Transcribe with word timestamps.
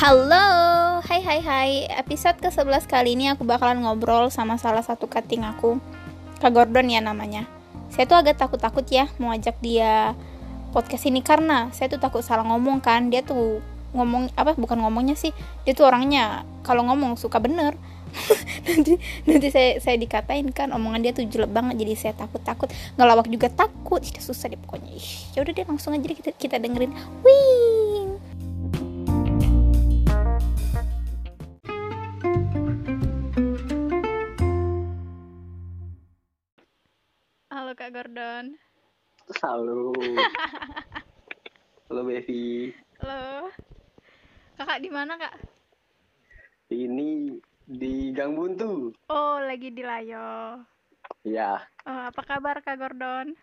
Halo, 0.00 1.04
hai 1.04 1.20
hai 1.20 1.40
hai. 1.44 1.70
Episode 1.92 2.40
ke-11 2.40 2.88
kali 2.88 3.20
ini 3.20 3.28
aku 3.36 3.44
bakalan 3.44 3.84
ngobrol 3.84 4.32
sama 4.32 4.56
salah 4.56 4.80
satu 4.80 5.04
cutting 5.04 5.44
aku. 5.44 5.76
Kak 6.40 6.56
Gordon 6.56 6.88
ya 6.88 7.04
namanya. 7.04 7.44
Saya 7.92 8.08
tuh 8.08 8.16
agak 8.16 8.40
takut-takut 8.40 8.80
ya 8.88 9.12
mau 9.20 9.28
ajak 9.36 9.60
dia 9.60 10.16
podcast 10.72 11.04
ini 11.04 11.20
Karena 11.20 11.68
saya 11.76 11.92
tuh 11.92 12.00
takut 12.00 12.24
salah 12.24 12.48
ngomong 12.48 12.80
kan. 12.80 13.12
Dia 13.12 13.20
tuh 13.20 13.60
ngomong, 13.92 14.32
apa 14.40 14.56
bukan 14.56 14.80
ngomongnya 14.80 15.20
sih. 15.20 15.36
Dia 15.68 15.76
tuh 15.76 15.84
orangnya 15.84 16.48
kalau 16.64 16.80
ngomong 16.88 17.20
suka 17.20 17.36
bener. 17.36 17.76
Nanti 18.72 18.96
nanti 19.28 19.52
saya 19.52 19.84
saya 19.84 20.00
dikatain 20.00 20.48
kan 20.56 20.72
omongan 20.72 21.04
dia 21.04 21.12
tuh 21.12 21.28
jelek 21.28 21.52
banget. 21.52 21.76
Jadi 21.76 21.92
saya 22.00 22.16
takut 22.16 22.40
takut 22.40 22.72
ngelawak 22.96 23.28
juga 23.28 23.52
takut. 23.52 24.00
Sudah 24.00 24.24
susah 24.24 24.48
deh 24.48 24.56
pokoknya. 24.64 24.96
Ya 25.36 25.44
udah 25.44 25.52
deh 25.52 25.66
langsung 25.68 25.92
aja 25.92 26.08
kita 26.08 26.32
kita 26.32 26.56
dengerin. 26.56 26.88
Wing 27.20 28.19
halo 37.60 37.76
kak 37.76 37.92
Gordon 37.92 38.56
Halo. 39.38 39.92
Halo 41.86 42.00
Bevi. 42.02 42.72
halo 42.96 43.52
kakak 44.56 44.80
di 44.80 44.88
mana 44.88 45.14
kak 45.16 45.34
Ini 46.70 47.36
di 47.62 48.10
Gang 48.10 48.32
Buntu. 48.32 48.94
oh 49.06 49.36
lagi 49.40 49.68
di 49.68 49.82
Layo 49.82 50.56
Ya, 51.20 51.60
oh, 51.84 52.08
apa 52.08 52.22
kabar 52.24 52.64
kak 52.64 52.80
Gordon 52.80 53.36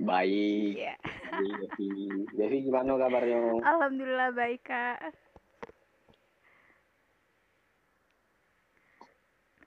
baik. 0.00 0.80
ya 0.80 0.96
Baik, 1.28 1.76
Bevi. 1.76 1.90
Bevi 2.32 2.56
gimana 2.64 2.96
kabarnya? 2.96 3.60
Alhamdulillah 3.60 4.32
baik 4.32 4.64
kak. 4.64 5.12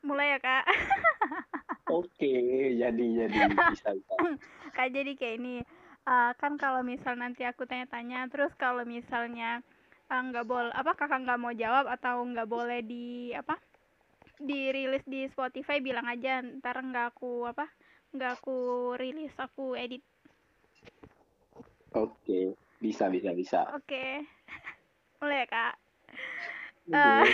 Mulai 0.02 0.33
ya 0.33 0.39
kak. 0.41 0.66
Oke, 1.92 2.34
jadi 2.80 3.06
jadi 3.28 3.39
bisa 3.67 3.89
bisa. 3.92 4.16
kak 4.78 4.89
jadi 4.95 5.11
kayak 5.20 5.36
ini. 5.44 5.56
eh, 6.02 6.31
kan 6.42 6.58
kalau 6.58 6.81
misal 6.81 7.14
nanti 7.14 7.45
aku 7.45 7.70
tanya-tanya, 7.70 8.25
terus 8.31 8.50
kalau 8.58 8.81
misalnya 8.88 9.61
eh, 10.09 10.22
nggak 10.22 10.45
boleh 10.48 10.73
apa 10.73 10.98
kakak 10.98 11.22
nggak 11.28 11.39
mau 11.42 11.53
jawab 11.53 11.86
atau 11.92 12.25
nggak 12.25 12.50
boleh 12.50 12.80
di 12.81 13.31
apa 13.38 13.59
dirilis 14.42 15.06
di 15.06 15.30
Spotify 15.30 15.78
bilang 15.78 16.09
aja 16.09 16.42
ntar 16.42 16.81
nggak 16.81 17.14
aku 17.14 17.45
apa 17.45 17.70
nggak 18.11 18.42
aku 18.42 18.58
rilis 18.98 19.31
aku 19.38 19.78
edit 19.78 20.02
Oke, 21.92 22.55
bisa 22.80 23.11
bisa 23.11 23.36
bisa. 23.36 23.59
oke 23.76 24.05
mulai 25.22 25.44
ya 25.44 25.48
kak. 25.48 25.73
Eh, 26.92 27.26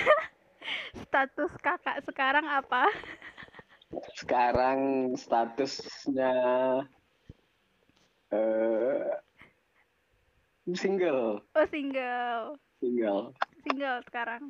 status 1.08 1.54
kakak 1.64 2.04
sekarang 2.04 2.44
apa 2.44 2.92
Sekarang 4.16 5.12
statusnya 5.16 6.34
eh 8.28 9.08
single, 10.76 11.40
oh 11.40 11.68
single. 11.72 12.60
Single. 12.84 13.32
single 13.64 14.00
sekarang. 14.12 14.44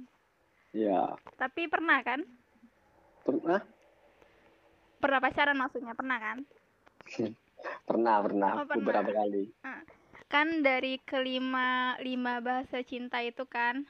Ya, 0.74 1.14
tapi 1.38 1.70
pernah 1.70 2.02
kan? 2.02 2.26
Pernah. 3.22 3.62
Pernah 4.98 5.20
pacaran 5.22 5.58
maksudnya? 5.58 5.94
Pernah 5.94 6.18
kan? 6.18 6.38
Pernah 7.88 8.16
pernah. 8.26 8.52
Oh, 8.58 8.66
pernah. 8.66 8.82
beberapa 8.82 9.12
kali. 9.14 9.54
kan 10.28 10.60
dari 10.60 11.00
kelima 11.08 11.96
lima 12.04 12.44
bahasa 12.44 12.84
cinta 12.84 13.24
itu 13.24 13.48
kan 13.48 13.88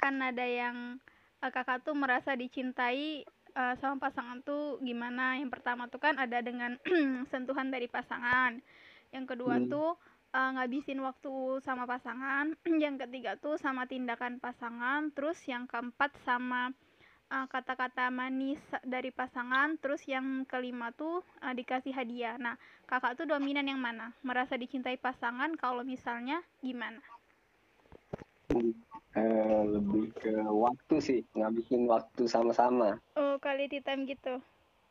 kan 0.00 0.16
ada 0.16 0.46
yang 0.48 0.96
eh, 1.44 1.50
kakak 1.52 1.84
tuh 1.84 1.92
merasa 1.92 2.32
dicintai 2.32 3.28
eh, 3.54 3.74
sama 3.80 3.96
pasangan 4.00 4.40
tuh 4.44 4.80
gimana? 4.82 5.36
Yang 5.40 5.50
pertama 5.60 5.86
tuh 5.92 6.00
kan 6.02 6.14
ada 6.18 6.38
dengan 6.42 6.76
sentuhan 7.32 7.68
dari 7.72 7.86
pasangan. 7.90 8.60
Yang 9.14 9.24
kedua 9.34 9.56
Hmm. 9.60 9.70
tuh 9.72 9.90
eh, 10.34 10.50
ngabisin 10.56 11.00
waktu 11.04 11.34
sama 11.64 11.84
pasangan. 11.88 12.52
Yang 12.84 13.06
ketiga 13.06 13.36
tuh 13.40 13.56
sama 13.60 13.84
tindakan 13.88 14.38
pasangan. 14.40 15.10
Terus 15.16 15.38
yang 15.48 15.64
keempat 15.70 16.12
sama 16.26 16.72
eh, 17.32 17.46
kata-kata 17.48 18.10
manis 18.12 18.60
dari 18.84 19.10
pasangan. 19.14 19.76
Terus 19.80 20.04
yang 20.08 20.44
kelima 20.48 20.92
tuh 20.96 21.24
eh, 21.44 21.54
dikasih 21.56 21.92
hadiah. 21.94 22.36
Nah 22.36 22.56
kakak 22.90 23.18
tuh 23.20 23.26
dominan 23.28 23.66
yang 23.68 23.80
mana? 23.80 24.12
Merasa 24.24 24.54
dicintai 24.56 24.96
pasangan? 25.00 25.54
Kalau 25.56 25.82
misalnya 25.84 26.40
gimana 26.64 27.00
Eh, 28.48 29.60
lebih 29.68 30.08
ke 30.16 30.32
waktu 30.48 30.94
sih, 31.04 31.20
ngabisin 31.36 31.84
waktu 31.84 32.24
sama-sama. 32.24 32.96
oh 33.18 33.36
quality 33.44 33.84
time 33.84 34.08
gitu 34.08 34.40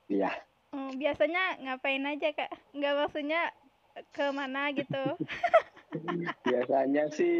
Iya. 0.07 0.29
oh, 0.77 0.93
biasanya 0.93 1.57
ngapain 1.65 2.05
aja 2.05 2.37
kak 2.37 2.51
nggak 2.77 2.93
maksudnya 3.01 3.41
ke 4.13 4.25
mana 4.29 4.69
gitu 4.77 5.17
Biasanya 6.45 7.09
sih 7.09 7.37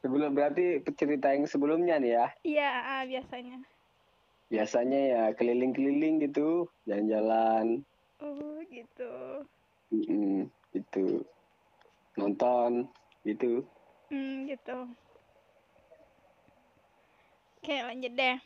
sebelum 0.00 0.32
berarti 0.32 0.80
cerita 0.94 1.34
yang 1.34 1.44
sebelumnya 1.44 1.98
nih 2.00 2.12
ya. 2.16 2.26
iya 2.46 2.68
ah, 2.86 3.02
biasanya 3.04 3.60
Biasanya 4.46 5.00
ya 5.10 5.22
keliling-keliling 5.34 6.22
gitu, 6.22 6.70
jalan-jalan, 6.86 7.82
oh 8.22 8.62
gitu 8.70 9.42
mm, 9.90 10.46
gitu. 10.70 11.26
Nonton 12.14 12.86
gitu. 13.26 13.66
Hmm 14.10 14.46
gitu. 14.50 14.76
Oke 17.58 17.74
lanjut 17.86 18.12
deh. 18.20 18.36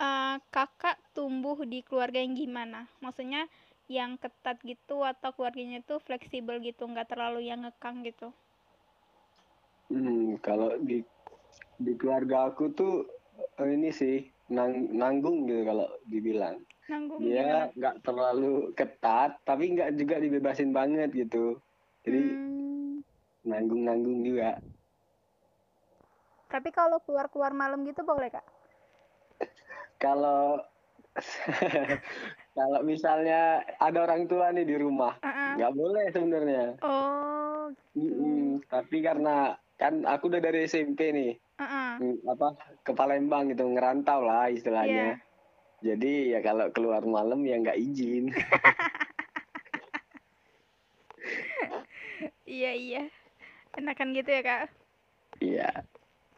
Eh, 0.00 0.36
kakak 0.54 0.96
tumbuh 1.14 1.58
di 1.72 1.78
keluarga 1.88 2.18
yang 2.24 2.34
gimana? 2.42 2.80
Maksudnya 3.04 3.42
yang 3.96 4.16
ketat 4.22 4.56
gitu 4.64 4.96
atau 5.04 5.30
keluarganya 5.36 5.78
tuh 5.88 5.98
fleksibel 6.06 6.56
gitu 6.68 6.82
nggak 6.88 7.08
terlalu 7.12 7.40
yang 7.50 7.60
ngekang 7.64 7.96
gitu? 8.08 8.28
Hmm, 9.90 10.38
kalau 10.46 10.70
di 10.88 11.02
di 11.84 11.92
keluarga 12.00 12.36
aku 12.48 12.64
tuh 12.78 12.92
eh, 13.60 13.68
ini 13.76 13.90
sih 13.90 14.16
nang, 14.56 14.72
nanggung 15.00 15.44
gitu 15.48 15.62
kalau 15.68 15.88
dibilang. 16.06 16.56
nanggung 16.90 17.20
Dia 17.24 17.68
nggak 17.76 17.96
terlalu 18.06 18.72
ketat, 18.78 19.30
tapi 19.44 19.64
nggak 19.74 19.90
juga 20.00 20.16
dibebasin 20.24 20.70
banget 20.72 21.10
gitu. 21.12 21.60
Jadi 22.06 22.22
Hmm, 22.24 22.59
nanggung-nanggung 23.42 24.20
juga. 24.20 24.60
tapi 26.50 26.74
kalau 26.74 26.98
keluar-keluar 27.00 27.54
malam 27.54 27.86
gitu 27.86 28.02
boleh 28.02 28.26
kak 28.28 28.42
Kalau 29.96 30.58
kalau 32.58 32.80
misalnya 32.82 33.60
ada 33.76 34.02
orang 34.02 34.24
tua 34.26 34.48
nih 34.50 34.64
di 34.64 34.74
rumah, 34.74 35.14
Ah, 35.20 35.28
ah. 35.28 35.52
nggak 35.54 35.74
boleh 35.74 36.04
sebenarnya. 36.08 36.64
oh 36.80 37.68
Mm-mm. 37.92 38.64
Tapi 38.64 38.98
karena 38.98 39.52
kan 39.76 40.06
aku 40.06 40.26
udah 40.26 40.40
dari 40.40 40.64
SMP 40.64 41.10
nih, 41.10 41.32
mm, 41.60 42.24
apa 42.26 42.48
ke 42.80 42.92
Palembang 42.92 43.50
gitu 43.50 43.66
ngerantau 43.66 44.22
lah 44.22 44.48
istilahnya. 44.48 45.20
Jadi 45.80 46.32
ya 46.32 46.40
kalau 46.40 46.68
keluar 46.70 47.04
malam 47.04 47.40
ya 47.44 47.56
nggak 47.56 47.78
izin. 47.78 48.30
iya 52.48 52.72
iya 52.72 53.02
enakan 53.78 54.14
gitu 54.14 54.30
ya 54.30 54.42
kak 54.42 54.62
Iya. 55.40 55.70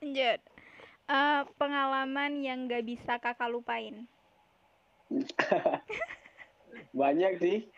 lanjut 0.00 0.40
Eh, 1.02 1.40
pengalaman 1.58 2.40
yang 2.40 2.70
gak 2.70 2.86
bisa 2.86 3.18
kakak 3.18 3.50
lupain 3.50 4.06
Banyak 6.96 7.32
sih. 7.36 7.68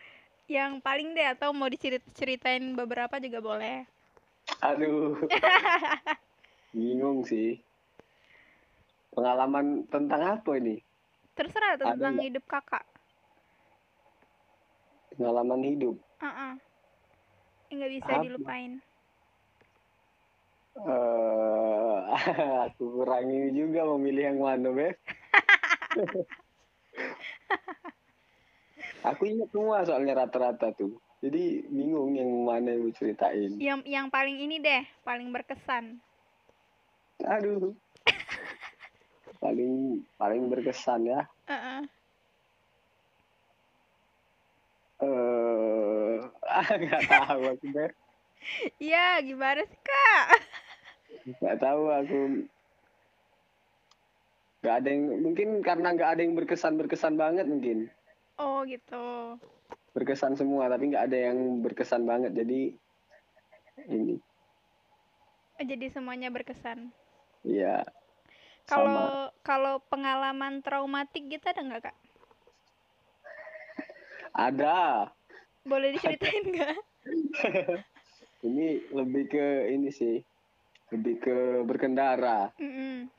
yang 0.45 0.77
paling 0.79 1.11
deh 1.11 1.25
atau 1.25 1.49
mau 1.51 1.65
diceritain 1.67 2.77
beberapa 2.77 3.17
juga 3.17 3.41
boleh 3.41 3.77
Aduh. 4.61 5.17
Bingung 6.71 7.25
sih. 7.25 7.57
Pengalaman 9.09 9.89
tentang 9.89 10.37
apa 10.37 10.51
ini? 10.55 10.77
terserah 11.33 11.75
tentang 11.75 12.15
nggak? 12.15 12.25
hidup 12.29 12.45
kakak 12.45 12.85
Pengalaman 15.11 15.63
hidup. 15.63 15.95
Ah, 16.19 16.27
ah. 16.27 16.53
yang 17.67 17.81
gak 17.81 17.93
bisa 17.95 18.11
Apa? 18.13 18.23
dilupain 18.23 18.71
eh 20.75 21.97
aku 22.67 22.83
kurang 23.01 23.31
ini 23.31 23.55
juga 23.55 23.87
memilih 23.95 24.35
yang 24.35 24.39
mana, 24.43 24.67
Beb. 24.75 24.95
aku 29.09 29.21
ingat 29.31 29.49
semua 29.55 29.87
soalnya 29.87 30.25
rata-rata 30.25 30.75
tuh. 30.75 30.99
Jadi 31.23 31.63
bingung 31.71 32.13
yang 32.13 32.29
mana 32.43 32.75
yang 32.75 32.91
ceritain. 32.93 33.55
yang 33.57 33.79
yang 33.87 34.11
paling 34.11 34.35
ini 34.37 34.61
deh 34.61 34.83
paling 35.01 35.31
berkesan 35.33 35.97
Aduh. 37.23 37.73
paling 39.43 40.03
paling 40.19 40.51
berkesan 40.51 41.07
ya. 41.07 41.23
Ah, 41.47 41.79
ah. 41.79 41.81
Eh, 45.01 46.15
nggak 46.83 47.01
tahu 47.07 47.41
aku 47.55 47.67
Beb. 47.71 47.91
Iya, 48.77 49.25
gimana 49.25 49.65
sih, 49.65 49.81
Kak? 49.81 50.25
Nggak 51.25 51.57
tahu 51.57 51.83
aku 51.89 52.19
nggak 54.61 54.75
ada 54.81 54.89
yang 54.89 55.03
mungkin 55.25 55.47
karena 55.65 55.87
nggak 55.93 56.09
ada 56.17 56.21
yang 56.21 56.33
berkesan 56.37 56.77
berkesan 56.77 57.17
banget 57.17 57.45
mungkin 57.49 57.89
Oh 58.35 58.67
gitu. 58.67 59.39
berkesan 59.95 60.35
semua 60.35 60.67
tapi 60.67 60.91
nggak 60.91 61.07
ada 61.07 61.17
yang 61.31 61.63
berkesan 61.63 62.05
banget 62.05 62.35
jadi 62.35 62.75
ini 63.89 64.21
Oh, 65.55 65.63
Jadi 65.63 65.87
semuanya 65.87 66.27
berkesan. 66.27 66.91
ya 67.47 67.79
sama 68.67 68.83
Kalau 68.83 69.31
kalau 69.39 69.75
pengalaman 69.87 70.59
traumatik 70.59 71.31
gitu 71.31 71.45
ada 71.47 71.61
nggak 71.63 71.81
kak? 71.89 71.97
ada 74.35 75.07
Boleh 75.63 75.95
diceritain 75.95 76.43
nggak? 76.43 76.75
ini 78.51 78.83
lebih 78.91 79.31
ke 79.31 79.47
ini 79.71 79.89
sih 79.89 80.19
lebih 80.93 81.15
ke 81.17 81.37
berkendara 81.65 82.53
Mm-mm. 82.61 83.09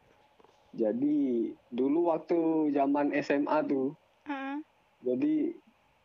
jadi 0.76 1.18
dulu 1.72 2.12
waktu 2.14 2.70
zaman 2.70 3.10
SMA 3.22 3.58
tuh 3.66 3.96
Heeh. 4.28 4.56
jadi 5.02 5.34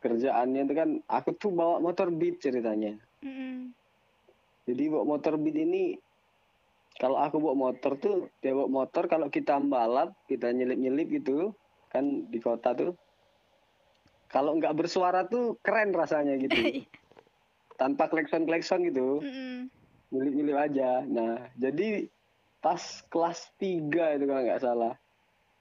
kerjaannya 0.02 0.66
itu 0.66 0.74
kan 0.74 0.90
aku 1.06 1.38
tuh 1.38 1.54
bawa 1.54 1.78
motor 1.78 2.10
beat 2.10 2.42
ceritanya 2.42 2.98
Mm-mm. 3.22 3.70
jadi 4.66 4.84
bawa 4.90 5.04
motor 5.18 5.38
beat 5.38 5.54
ini 5.54 5.94
kalau 6.98 7.16
aku 7.16 7.38
bawa 7.38 7.70
motor 7.70 7.96
tuh 7.96 8.28
dia 8.42 8.52
bawa 8.52 8.68
motor 8.68 9.06
kalau 9.06 9.30
kita 9.30 9.62
balap 9.62 10.12
kita 10.26 10.50
nyelip-nyelip 10.50 11.08
gitu 11.22 11.54
kan 11.94 12.26
di 12.28 12.38
kota 12.42 12.74
tuh 12.74 12.92
kalau 14.32 14.56
nggak 14.56 14.74
bersuara 14.76 15.28
tuh 15.28 15.60
keren 15.60 15.92
rasanya 15.92 16.40
gitu 16.40 16.58
tanpa 17.80 18.10
klekson-klekson 18.10 18.82
gitu 18.90 19.22
Mm-mm. 19.22 19.70
Nyelip-nyelip 20.12 20.58
aja 20.60 20.90
nah 21.08 21.48
jadi 21.56 22.06
pas 22.62 22.78
kelas 23.10 23.50
3 23.58 23.90
itu 23.90 24.24
kalau 24.28 24.42
nggak 24.44 24.62
salah 24.62 24.94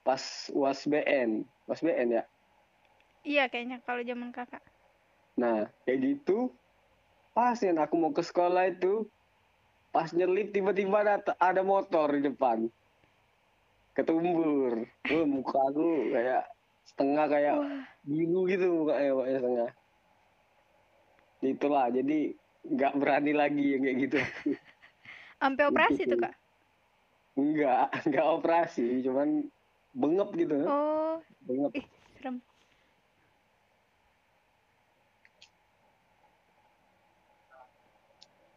pas 0.06 0.22
UAS 0.54 0.86
BN 0.86 1.48
UAS 1.66 1.82
BN 1.82 2.22
ya 2.22 2.24
Iya 3.22 3.46
kayaknya 3.54 3.78
kalau 3.86 4.02
zaman 4.02 4.34
kakak. 4.34 4.66
Nah, 5.38 5.70
kayak 5.86 6.00
gitu. 6.02 6.50
Pas 7.32 7.56
yang 7.62 7.78
aku 7.80 7.96
mau 7.96 8.12
ke 8.12 8.26
sekolah 8.26 8.74
itu, 8.74 9.06
pas 9.94 10.10
nyelip 10.12 10.52
tiba-tiba 10.52 11.06
ada, 11.06 11.16
ada 11.38 11.62
motor 11.62 12.18
di 12.18 12.26
depan. 12.26 12.68
Ketumbur. 13.94 14.90
Wah, 15.08 15.26
muka 15.28 15.60
aku 15.70 16.12
kayak 16.12 16.44
setengah 16.90 17.26
kayak 17.30 17.56
Wah. 17.62 17.84
biru 18.04 18.50
gitu 18.50 18.66
mukanya 18.84 19.12
pokoknya 19.14 19.38
setengah. 19.38 19.70
Itulah, 21.42 21.86
jadi 21.94 22.20
nggak 22.66 22.94
berani 22.98 23.34
lagi 23.34 23.66
yang 23.76 23.82
kayak 23.84 23.98
gitu. 24.06 24.18
Sampai 25.42 25.64
operasi 25.66 26.02
tuh 26.06 26.20
kak? 26.22 26.34
Enggak, 27.34 27.88
enggak 28.06 28.28
operasi, 28.28 29.02
cuman 29.02 29.50
bengep 29.96 30.30
gitu. 30.38 30.56
Oh, 30.68 31.18
Bengep. 31.48 31.72
ih 31.80 31.86
serem. 32.20 32.38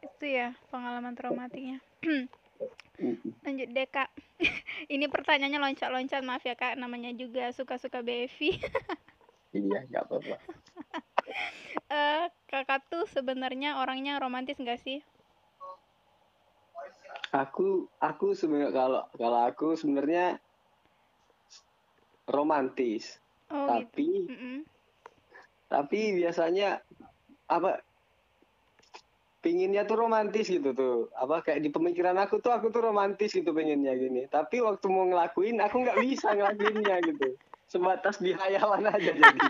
Itu 0.04 0.24
ya 0.28 0.52
pengalaman 0.68 1.16
traumatiknya. 1.16 1.80
Lanjut 3.44 3.68
deh 3.72 3.88
kak. 3.88 4.08
Ini 4.94 5.06
pertanyaannya 5.08 5.60
loncat-loncat 5.60 6.22
maaf 6.24 6.44
ya 6.44 6.56
kak. 6.56 6.76
Namanya 6.80 7.12
juga 7.16 7.50
suka-suka 7.52 8.00
Bevi. 8.04 8.56
Iya, 9.54 9.86
nggak 9.86 10.10
apa-apa. 10.10 10.34
Eh, 11.94 12.26
kakak 12.50 12.90
tuh 12.90 13.06
sebenarnya 13.06 13.78
orangnya 13.78 14.18
romantis 14.18 14.58
nggak 14.58 14.82
sih? 14.82 14.98
Aku 17.30 17.86
aku 18.02 18.34
sebenarnya 18.34 18.74
kalau 18.74 19.02
kalau 19.14 19.40
aku 19.46 19.78
sebenarnya 19.78 20.42
romantis, 22.26 23.22
Oh 23.46 23.70
gitu. 23.70 23.70
tapi 23.70 24.08
Mm-mm. 24.26 24.56
tapi 25.70 26.00
biasanya 26.18 26.82
apa 27.46 27.82
pinginnya 29.44 29.84
tuh 29.84 30.00
romantis 30.00 30.48
gitu 30.48 30.72
tuh 30.72 31.12
apa 31.12 31.44
kayak 31.44 31.60
di 31.60 31.68
pemikiran 31.68 32.16
aku 32.16 32.40
tuh 32.40 32.48
aku 32.48 32.72
tuh 32.72 32.80
romantis 32.90 33.36
gitu 33.36 33.52
pengennya 33.52 33.92
gini 33.92 34.24
tapi 34.32 34.64
waktu 34.64 34.88
mau 34.88 35.04
ngelakuin 35.04 35.60
aku 35.60 35.84
nggak 35.84 36.00
bisa 36.00 36.32
ngelakuinnya 36.32 36.96
gitu 37.04 37.36
sebatas 37.68 38.24
di 38.24 38.32
hayalan 38.32 38.88
aja 38.88 39.12
jadi 39.12 39.40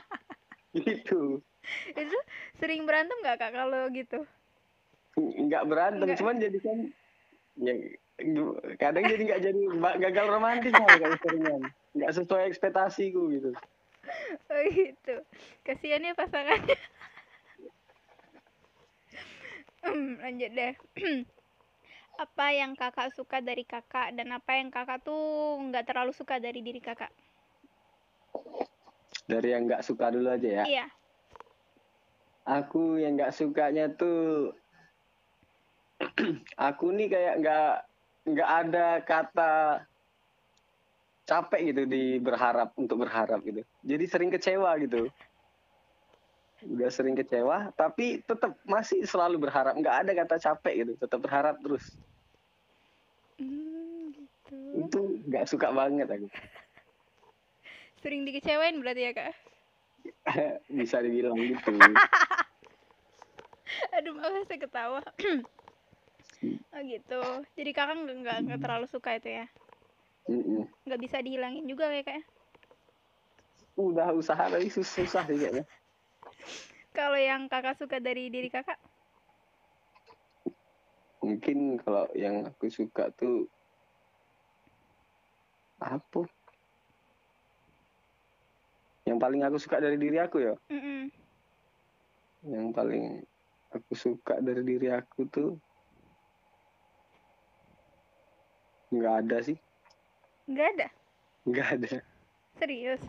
gitu 0.83 1.39
Itu 2.03 2.19
sering 2.61 2.85
berantem 2.89 3.17
nggak 3.21 3.39
kak 3.41 3.53
kalau 3.53 3.89
gitu? 3.93 4.25
nggak 5.15 5.65
berantem 5.71 6.11
Nggak. 6.11 6.19
cuman 6.19 6.37
jadi 6.43 6.59
kan 6.59 6.79
ya 7.63 7.75
kadang 8.83 9.07
jadi 9.07 9.23
nggak 9.31 9.43
jadi 9.47 9.61
gagal 10.11 10.27
romantis 10.27 10.75
seringan 11.23 11.63
nggak 11.95 12.13
sesuai 12.19 12.51
ekspektasiku 12.51 13.31
gitu 13.31 13.55
Oh 14.53 14.63
gitu. 14.69 15.15
Kasihan 15.65 16.05
ya 16.05 16.13
pasangannya. 16.13 16.77
Hmm, 19.85 20.17
lanjut 20.17 20.49
deh. 20.57 20.73
apa 22.25 22.47
yang 22.57 22.73
kakak 22.73 23.13
suka 23.13 23.45
dari 23.45 23.69
kakak 23.69 24.17
dan 24.17 24.33
apa 24.33 24.57
yang 24.57 24.73
kakak 24.73 25.05
tuh 25.05 25.61
nggak 25.61 25.85
terlalu 25.85 26.17
suka 26.17 26.41
dari 26.41 26.65
diri 26.65 26.81
kakak? 26.81 27.13
dari 29.29 29.53
yang 29.57 29.69
nggak 29.69 29.85
suka 29.85 30.13
dulu 30.13 30.29
aja 30.33 30.49
ya 30.63 30.65
Iya. 30.65 30.87
Aku 32.45 33.01
yang 33.01 33.17
nggak 33.17 33.33
sukanya 33.33 33.89
tuh 33.97 34.53
aku 36.69 36.93
nih 36.93 37.09
kayak 37.09 37.35
nggak 37.41 37.73
nggak 38.25 38.51
ada 38.65 38.87
kata 39.05 39.55
capek 41.25 41.73
gitu 41.73 41.83
di 41.89 42.21
berharap 42.21 42.77
untuk 42.77 43.01
berharap 43.01 43.41
gitu. 43.45 43.65
Jadi 43.81 44.05
sering 44.05 44.29
kecewa 44.29 44.77
gitu. 44.85 45.09
Udah 46.65 46.89
sering 46.93 47.17
kecewa 47.17 47.73
tapi 47.77 48.21
tetap 48.25 48.57
masih 48.69 49.05
selalu 49.09 49.49
berharap. 49.49 49.73
Nggak 49.77 49.97
ada 50.05 50.13
kata 50.25 50.37
capek 50.41 50.75
gitu 50.85 50.93
tetap 51.01 51.21
berharap 51.25 51.57
terus. 51.65 51.85
Hmm, 53.35 54.15
gitu. 54.15 54.57
itu 54.79 55.01
nggak 55.27 55.49
suka 55.49 55.73
banget 55.73 56.07
aku. 56.07 56.29
Sering 58.05 58.29
dikecewain 58.29 58.79
berarti 58.85 59.11
ya 59.11 59.13
kak? 59.17 59.33
bisa 60.79 61.01
dibilang 61.01 61.39
gitu 61.39 61.73
Aduh 63.97 64.15
malah 64.15 64.45
saya 64.45 64.61
ketawa. 64.61 65.01
oh 66.75 66.83
gitu. 66.85 67.23
Jadi 67.57 67.71
kakak 67.73 67.97
nggak 67.97 68.17
nggak 68.23 68.39
nggak 68.45 68.61
terlalu 68.61 68.87
suka 68.87 69.17
itu 69.17 69.41
ya? 69.41 69.47
Mm-mm. 70.29 70.69
Nggak 70.85 71.01
bisa 71.01 71.17
dihilangin 71.25 71.65
juga 71.65 71.89
kayak 71.89 72.07
kak? 72.07 72.17
ya? 72.21 72.25
udah 73.75 74.15
usaha 74.15 74.39
tapi 74.39 74.71
susah, 74.71 75.03
susah 75.03 75.23
sih 75.27 75.35
kayaknya 75.35 75.67
Kalau 76.99 77.19
yang 77.19 77.51
kakak 77.51 77.75
suka 77.75 77.99
dari 77.99 78.31
diri 78.31 78.47
kakak? 78.47 78.79
mungkin 81.25 81.81
kalau 81.81 82.05
yang 82.13 82.45
aku 82.45 82.69
suka 82.69 83.09
tuh 83.17 83.49
apa 85.81 86.29
yang 89.05 89.17
paling 89.17 89.41
aku 89.41 89.57
suka 89.57 89.79
dari 89.79 89.95
diri 89.95 90.17
aku 90.17 90.37
ya 90.41 90.55
Mm-mm. 90.69 91.13
yang 92.45 92.69
paling 92.71 93.21
aku 93.71 93.93
suka 93.93 94.39
dari 94.39 94.61
diri 94.61 94.89
aku 94.89 95.25
tuh 95.27 95.51
nggak 98.91 99.15
ada 99.21 99.39
sih 99.43 99.59
Nggak 100.45 100.69
ada. 100.71 100.87
nggak 101.45 101.69
ada 101.75 101.93
Serius. 102.55 103.03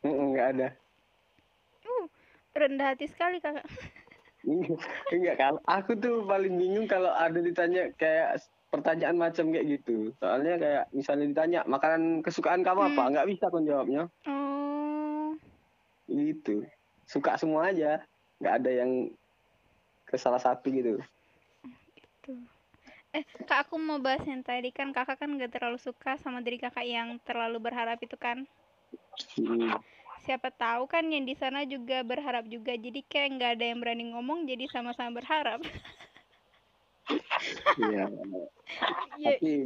Nggak 0.00 0.48
ada 0.54 0.68
Uh, 1.80 2.04
rendah 2.52 2.92
hati 2.92 3.08
sekali 3.08 3.40
kakak. 3.40 3.64
enggak 5.14 5.36
kalau 5.36 5.56
aku 5.64 5.96
tuh 5.96 6.20
paling 6.22 6.52
bingung 6.52 6.84
kalau 6.84 7.08
ada 7.10 7.38
ditanya 7.38 7.88
kayak 7.94 8.36
pertanyaan 8.68 9.16
macam 9.16 9.48
kayak 9.48 9.66
gitu 9.72 10.12
soalnya 10.14 10.54
kayak 10.56 10.84
misalnya 10.90 11.26
ditanya 11.26 11.60
makanan 11.64 12.20
kesukaan 12.20 12.60
kamu 12.60 12.86
apa 12.88 13.00
Hmm. 13.00 13.10
nggak 13.10 13.26
bisa 13.26 13.44
aku 13.46 13.58
jawabnya 13.62 14.02
Oh, 14.22 14.57
gitu 16.08 16.64
suka 17.04 17.36
semua 17.36 17.68
aja 17.70 18.02
nggak 18.40 18.54
ada 18.64 18.70
yang 18.72 19.12
ke 20.08 20.16
salah 20.16 20.40
satu 20.40 20.72
gitu 20.72 20.96
gitu. 22.28 22.32
Eh, 23.16 23.24
kak 23.48 23.68
aku 23.68 23.80
mau 23.80 23.96
bahas 23.96 24.20
yang 24.28 24.44
tadi 24.44 24.68
kan 24.68 24.92
kakak 24.92 25.16
kan 25.16 25.32
nggak 25.32 25.48
terlalu 25.48 25.80
suka 25.80 26.20
sama 26.20 26.44
diri 26.44 26.60
kakak 26.60 26.84
yang 26.84 27.16
terlalu 27.24 27.56
berharap 27.56 27.96
itu 28.04 28.16
kan. 28.20 28.44
Hmm. 29.40 29.80
Siapa 30.28 30.52
tahu 30.52 30.84
kan 30.84 31.08
yang 31.08 31.24
di 31.24 31.32
sana 31.32 31.64
juga 31.64 32.04
berharap 32.04 32.44
juga. 32.44 32.76
Jadi 32.76 33.00
kayak 33.08 33.28
nggak 33.40 33.52
ada 33.56 33.64
yang 33.64 33.80
berani 33.80 34.04
ngomong 34.12 34.44
jadi 34.44 34.68
sama-sama 34.68 35.20
berharap. 35.20 35.60
Iya. 37.78 38.04
Ya, 39.16 39.32
Tapi- 39.40 39.64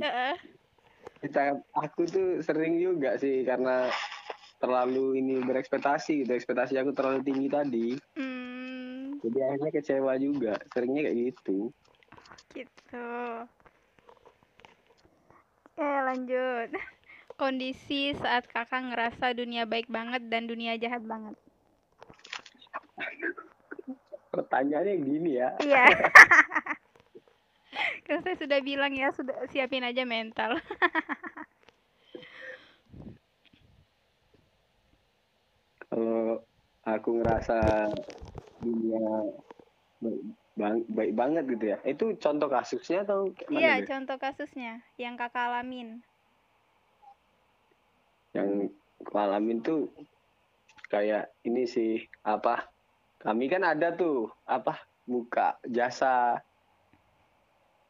kita 1.18 1.58
aku 1.74 2.06
tuh 2.06 2.38
sering 2.38 2.78
juga 2.78 3.18
sih 3.18 3.42
karena 3.42 3.90
terlalu 4.62 5.18
ini 5.18 5.42
berekspektasi 5.42 6.22
gitu 6.22 6.38
ekspektasi 6.38 6.78
aku 6.78 6.94
terlalu 6.94 7.26
tinggi 7.26 7.50
tadi 7.50 7.88
Hmm, 8.14 9.18
jadi 9.18 9.50
akhirnya 9.50 9.70
kecewa 9.74 10.14
juga 10.22 10.54
seringnya 10.70 11.10
kayak 11.10 11.34
gitu 11.34 11.74
gitu. 12.52 13.08
Oke, 15.72 15.88
lanjut. 16.04 16.68
Kondisi 17.40 18.12
saat 18.20 18.44
kakak 18.52 18.92
ngerasa 18.92 19.32
dunia 19.32 19.64
baik 19.64 19.88
banget 19.88 20.28
dan 20.28 20.44
dunia 20.44 20.76
jahat 20.76 21.00
banget. 21.02 21.34
Pertanyaannya 24.32 24.96
gini 25.00 25.40
ya. 25.40 25.56
Iya. 25.64 25.84
Kan 28.04 28.20
saya 28.20 28.36
sudah 28.36 28.60
bilang 28.60 28.92
ya, 28.92 29.08
sudah 29.16 29.48
siapin 29.48 29.80
aja 29.80 30.04
mental. 30.04 30.60
Kalau 35.88 36.44
aku 37.02 37.18
ngerasa 37.18 37.90
dunia 38.62 39.02
baik, 39.98 40.22
bang- 40.54 40.86
baik 40.86 41.12
banget 41.18 41.44
gitu 41.50 41.64
ya. 41.74 41.78
Itu 41.82 42.14
contoh 42.22 42.46
kasusnya 42.46 43.02
atau 43.02 43.34
Iya, 43.50 43.82
deh? 43.82 43.86
contoh 43.90 44.16
kasusnya 44.22 44.86
yang 44.94 45.18
kakak 45.18 45.50
alamin. 45.50 45.98
Yang 48.30 48.70
alamin 49.10 49.58
tuh 49.66 49.90
kayak 50.86 51.34
ini 51.42 51.66
sih 51.66 52.06
apa? 52.22 52.70
Kami 53.18 53.50
kan 53.50 53.66
ada 53.66 53.90
tuh 53.98 54.30
apa? 54.46 54.78
Buka 55.02 55.58
jasa 55.66 56.38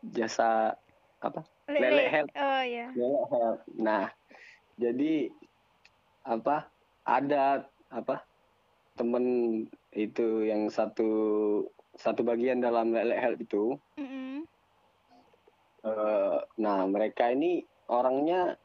jasa 0.00 0.73
apa? 1.21 1.45
Lele 1.69 2.09
help. 2.09 2.33
Oh 2.40 2.62
iya. 2.64 2.88
Lele 2.97 3.21
help. 3.28 3.59
Nah, 3.76 4.09
jadi 4.81 5.28
apa? 6.25 6.73
Ada 7.04 7.69
apa? 7.92 8.32
Temen 8.93 9.25
itu 9.93 10.45
yang 10.45 10.69
satu 10.69 11.11
satu 11.97 12.25
bagian 12.25 12.65
dalam 12.65 12.93
lele 12.93 13.17
help 13.17 13.39
itu. 13.45 13.77
Mm-mm. 14.01 14.49
eh, 15.85 16.39
nah, 16.57 16.87
mereka 16.89 17.29
ini 17.29 17.65
orangnya 17.91 18.57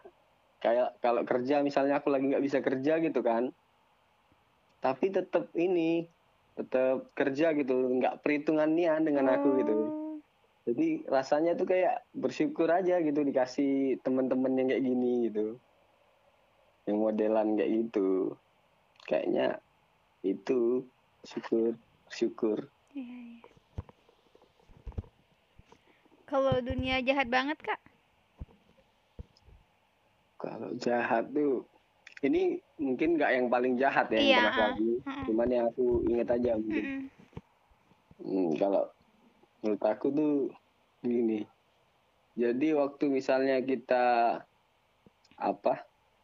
kayak 0.63 0.97
kalau 1.03 1.21
kerja 1.27 1.61
misalnya 1.61 1.99
aku 1.99 2.09
lagi 2.09 2.31
nggak 2.31 2.45
bisa 2.45 2.59
kerja 2.63 2.99
gitu 3.03 3.19
kan. 3.19 3.51
Tapi 4.79 5.05
tetap 5.11 5.51
ini 5.57 6.07
tetap 6.57 7.13
kerja 7.13 7.53
gitu, 7.53 7.75
nggak 8.01 8.25
perhitungan 8.25 8.69
nian 8.71 9.05
dengan 9.05 9.29
aku 9.29 9.47
gitu. 9.61 9.73
Oh. 9.73 10.17
Jadi 10.67 11.07
rasanya 11.07 11.55
tuh 11.55 11.69
kayak 11.69 12.03
bersyukur 12.11 12.67
aja 12.67 12.99
gitu 12.99 13.23
dikasih 13.23 14.03
temen-temen 14.03 14.57
yang 14.57 14.67
kayak 14.67 14.83
gini 14.83 15.11
gitu. 15.31 15.45
Yang 16.89 16.97
modelan 16.97 17.55
kayak 17.55 17.71
gitu. 17.71 18.35
Kayaknya 19.07 19.63
itu 20.35 20.83
syukur, 21.23 21.77
syukur. 22.11 22.57
Iya, 22.91 23.17
iya. 23.37 23.51
Kalau 26.27 26.59
dunia 26.59 26.99
jahat 26.99 27.31
banget, 27.31 27.55
Kak? 27.63 27.79
Kalau 30.37 30.75
jahat 30.75 31.31
tuh 31.31 31.63
ini 32.25 32.57
mungkin 32.81 33.15
nggak 33.17 33.31
yang 33.31 33.47
paling 33.47 33.73
jahat 33.77 34.09
ya 34.09 34.17
yang 34.17 34.27
Iya, 34.27 34.37
pernah 34.41 34.57
lakuin. 34.57 34.97
Mm-mm. 35.05 35.25
Cuman 35.29 35.47
yang 35.53 35.65
aku 35.69 35.85
inget 36.09 36.27
aja 36.33 36.51
mungkin. 36.57 36.85
Hmm, 38.17 38.49
kalau 38.57 38.83
menurut 39.61 39.83
aku 39.85 40.07
tuh 40.13 40.33
gini. 41.05 41.45
Jadi 42.37 42.67
waktu 42.77 43.05
misalnya 43.09 43.57
kita 43.61 44.05
apa 45.37 45.73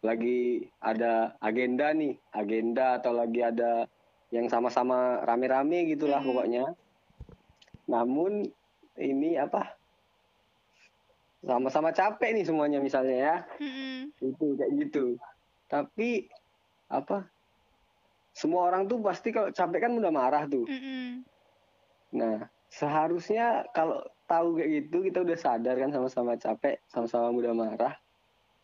lagi 0.03 0.67
ada 0.81 1.37
agenda 1.41 1.93
nih, 1.93 2.17
agenda 2.33 3.01
atau 3.01 3.13
lagi 3.15 3.41
ada 3.41 3.85
yang 4.33 4.49
sama-sama 4.49 5.21
rame-rame 5.21 5.93
gitulah 5.93 6.17
Mm-mm. 6.17 6.33
pokoknya. 6.33 6.65
Namun 7.85 8.49
ini 8.97 9.37
apa 9.37 9.77
sama-sama 11.45 11.93
capek 11.93 12.33
nih 12.33 12.45
semuanya 12.47 12.79
misalnya 12.81 13.15
ya 13.15 13.35
Mm-mm. 13.61 14.09
itu 14.25 14.45
kayak 14.57 14.71
gitu. 14.81 15.21
Tapi 15.69 16.25
apa 16.89 17.29
semua 18.33 18.73
orang 18.73 18.89
tuh 18.89 18.97
pasti 19.05 19.29
kalau 19.29 19.53
capek 19.53 19.85
kan 19.85 19.93
udah 19.93 20.09
marah 20.09 20.49
tuh. 20.49 20.65
Mm-mm. 20.65 21.21
Nah, 22.17 22.49
seharusnya 22.73 23.69
kalau 23.77 24.01
tahu 24.25 24.57
kayak 24.57 24.89
gitu 24.89 25.05
kita 25.05 25.21
udah 25.21 25.37
sadar 25.37 25.77
kan 25.77 25.93
sama-sama 25.93 26.33
capek, 26.41 26.81
sama-sama 26.89 27.29
mudah 27.29 27.53
marah. 27.53 27.93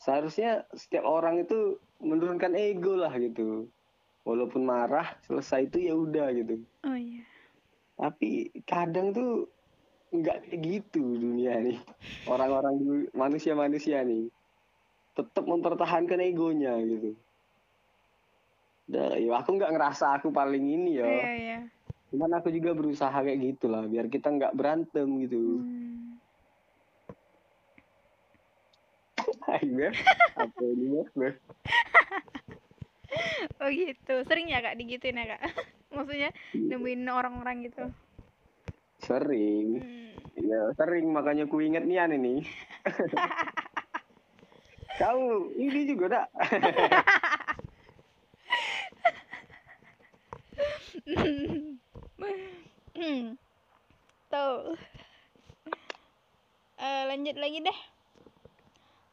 Seharusnya 0.01 0.65
setiap 0.73 1.05
orang 1.05 1.45
itu 1.45 1.77
menurunkan 2.01 2.57
ego 2.57 2.97
lah 2.97 3.13
gitu. 3.21 3.69
Walaupun 4.27 4.61
marah, 4.67 5.15
selesai 5.25 5.71
itu 5.71 5.77
ya 5.89 5.93
udah 5.95 6.27
gitu. 6.35 6.61
Oh 6.85 6.97
iya. 6.97 7.23
Tapi 7.99 8.51
kadang 8.67 9.15
tuh 9.15 9.47
nggak 10.09 10.49
kayak 10.49 10.59
gitu 10.63 11.03
dunia 11.17 11.59
nih. 11.59 11.79
Orang-orang 12.27 13.07
manusia-manusia 13.15 14.03
nih 14.05 14.29
tetap 15.17 15.43
mempertahankan 15.43 16.19
egonya 16.23 16.79
gitu. 16.79 17.15
Dah, 18.89 19.19
ya 19.21 19.37
aku 19.37 19.53
nggak 19.53 19.73
ngerasa 19.75 20.17
aku 20.17 20.33
paling 20.33 20.65
ini 20.65 20.97
ya. 20.97 21.05
Iya, 21.05 21.31
iya. 21.37 21.59
Cuman 22.09 22.31
aku 22.41 22.49
juga 22.49 22.73
berusaha 22.73 23.13
kayak 23.13 23.39
gitu 23.53 23.69
lah, 23.69 23.85
biar 23.85 24.09
kita 24.09 24.33
nggak 24.33 24.55
berantem 24.57 25.07
gitu. 25.25 25.61
Hmm. 25.61 25.89
Beb. 29.79 29.93
Apa 30.43 30.63
ini, 30.65 31.03
Beb? 31.15 31.35
Oh 33.61 33.69
gitu. 33.71 34.23
Sering 34.25 34.51
ya, 34.51 34.61
Kak, 34.61 34.77
digituin 34.77 35.19
ya, 35.19 35.35
Kak? 35.35 35.41
Maksudnya 35.95 36.29
nemuin 36.53 37.09
orang-orang 37.09 37.65
gitu. 37.65 37.91
Sering. 39.03 39.81
Hmm. 39.81 40.13
Ya, 40.39 40.61
sering. 40.77 41.11
Makanya 41.11 41.49
ku 41.49 41.59
inget 41.59 41.83
Nian 41.83 42.13
ini. 42.13 42.45
Kau 44.99 45.47
ini 45.55 45.87
juga 45.87 46.05
dak. 46.11 46.27
Tuh. 54.29 54.77
Eh, 56.79 57.03
lanjut 57.09 57.35
lagi 57.39 57.59
deh. 57.65 57.79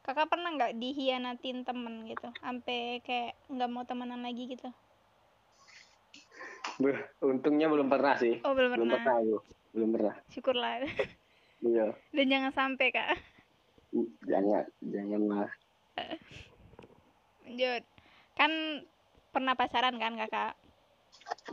Kakak 0.06 0.30
pernah 0.30 0.54
nggak 0.54 0.78
dihianatin 0.78 1.66
temen 1.66 2.06
gitu? 2.06 2.30
Sampai 2.38 3.02
kayak 3.02 3.34
nggak 3.50 3.70
mau 3.75 3.82
temenan 3.82 4.22
lagi 4.22 4.46
gitu? 4.46 4.70
Untungnya 7.18 7.66
belum 7.66 7.90
pernah 7.90 8.14
sih. 8.14 8.38
Oh, 8.46 8.54
belum 8.54 8.78
Belum 8.78 8.94
pernah. 8.94 9.02
pernah 9.02 9.16
aku. 9.18 9.36
Belum 9.75 9.90
pernah. 9.90 10.14
Syukurlah. 10.30 10.75
Iya. 11.56 11.88
Dan 12.12 12.28
jangan 12.28 12.52
sampai, 12.52 12.92
Kak. 12.92 13.16
Jangan, 14.28 14.68
janganlah. 14.84 15.48
Lanjut. 17.48 17.82
Kan 18.36 18.52
pernah 19.32 19.56
pacaran 19.56 19.96
kan, 19.96 20.20
Kakak? 20.20 20.52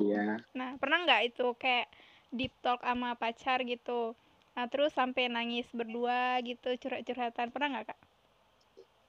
Iya. 0.03 0.43
Nah, 0.53 0.75
pernah 0.75 1.07
nggak 1.07 1.33
itu 1.33 1.55
kayak 1.55 1.87
deep 2.35 2.51
talk 2.59 2.83
sama 2.83 3.15
pacar 3.15 3.63
gitu? 3.63 4.11
Nah, 4.59 4.67
terus 4.67 4.91
sampai 4.91 5.31
nangis 5.31 5.71
berdua 5.71 6.43
gitu, 6.43 6.75
curhat-curhatan. 6.75 7.49
Pernah 7.55 7.79
nggak, 7.79 7.95
Kak? 7.95 7.99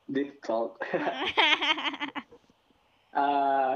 Deep 0.08 0.40
talk. 0.42 0.80
Eh, 3.14 3.74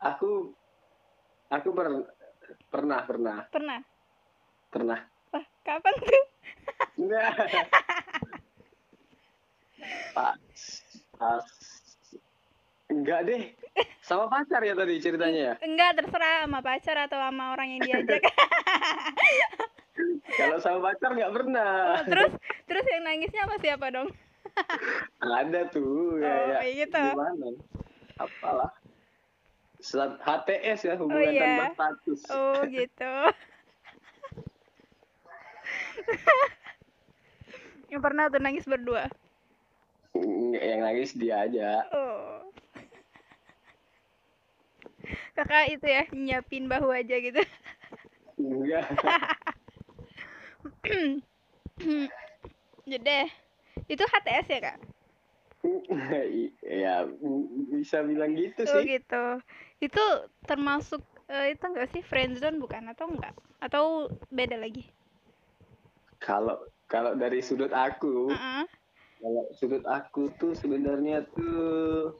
aku 0.00 0.56
aku 1.52 1.68
per- 1.76 2.08
pernah 2.72 3.04
pernah 3.04 3.44
Pernah? 3.52 3.84
pernah 4.72 5.04
Wah, 5.36 5.44
kapan 5.60 5.92
tuh? 6.00 6.24
Enggak. 6.96 7.28
Pak. 10.16 10.34
Pas. 11.20 11.44
Enggak 12.88 13.20
deh. 13.28 13.52
Sama 14.00 14.32
pacar 14.32 14.64
ya 14.64 14.72
tadi 14.72 14.96
ceritanya 14.96 15.52
ya. 15.52 15.54
Enggak, 15.60 16.00
terserah 16.00 16.48
sama 16.48 16.64
pacar 16.64 16.96
atau 17.04 17.20
sama 17.20 17.52
orang 17.52 17.76
yang 17.76 17.80
diajak. 17.84 18.32
Kalau 20.40 20.56
sama 20.56 20.88
pacar 20.88 21.12
nggak 21.12 21.36
pernah. 21.36 22.00
Oh, 22.00 22.04
terus 22.08 22.32
terus 22.64 22.84
yang 22.88 23.04
nangisnya 23.04 23.44
sama 23.44 23.60
siapa 23.60 23.92
dong? 23.92 24.08
Ada 25.22 25.60
tuh 25.72 26.20
ya, 26.20 26.28
Oh, 26.28 26.40
ya. 26.48 26.56
kayak 26.60 26.74
gitu. 26.86 27.02
Gimana? 27.14 27.46
Apalah. 28.20 28.72
Sat- 29.82 30.20
HTS 30.22 30.80
ya 30.86 30.94
hubungan 30.94 31.34
iya. 31.34 31.42
tanpa 31.42 31.66
status. 31.74 32.20
Oh, 32.30 32.62
gitu. 32.76 33.14
yang 37.90 38.00
pernah 38.00 38.30
tuh 38.30 38.40
nangis 38.40 38.64
berdua. 38.64 39.10
Nggak, 40.14 40.62
Yang 40.62 40.80
nangis 40.80 41.10
dia 41.18 41.34
aja. 41.44 41.70
Oh. 41.90 42.46
Kakak 45.32 45.72
itu 45.72 45.86
ya 45.88 46.04
nyiapin 46.12 46.68
bahu 46.68 46.92
aja 46.92 47.16
gitu. 47.18 47.40
Enggak. 48.38 48.86
Jadi 52.92 53.18
itu 53.88 54.02
HTS 54.02 54.46
ya 54.50 54.60
kak? 54.72 54.78
ya 56.82 57.06
bisa 57.70 58.02
bilang 58.02 58.34
gitu 58.34 58.62
Oh 58.66 58.80
sih. 58.82 58.84
gitu. 58.98 59.24
Itu 59.78 60.04
termasuk 60.46 61.02
eh, 61.30 61.54
itu 61.54 61.64
enggak 61.66 61.88
sih 61.94 62.02
friendzone 62.02 62.58
bukan 62.58 62.90
atau 62.90 63.06
enggak? 63.10 63.34
Atau 63.62 64.10
beda 64.34 64.58
lagi? 64.58 64.86
Kalau 66.18 66.66
kalau 66.90 67.14
dari 67.14 67.42
sudut 67.42 67.70
aku, 67.72 68.30
Heeh. 68.30 68.64
kalau 69.22 69.44
sudut 69.54 69.84
aku 69.86 70.34
tuh 70.38 70.52
sebenarnya 70.58 71.22
tuh 71.30 72.10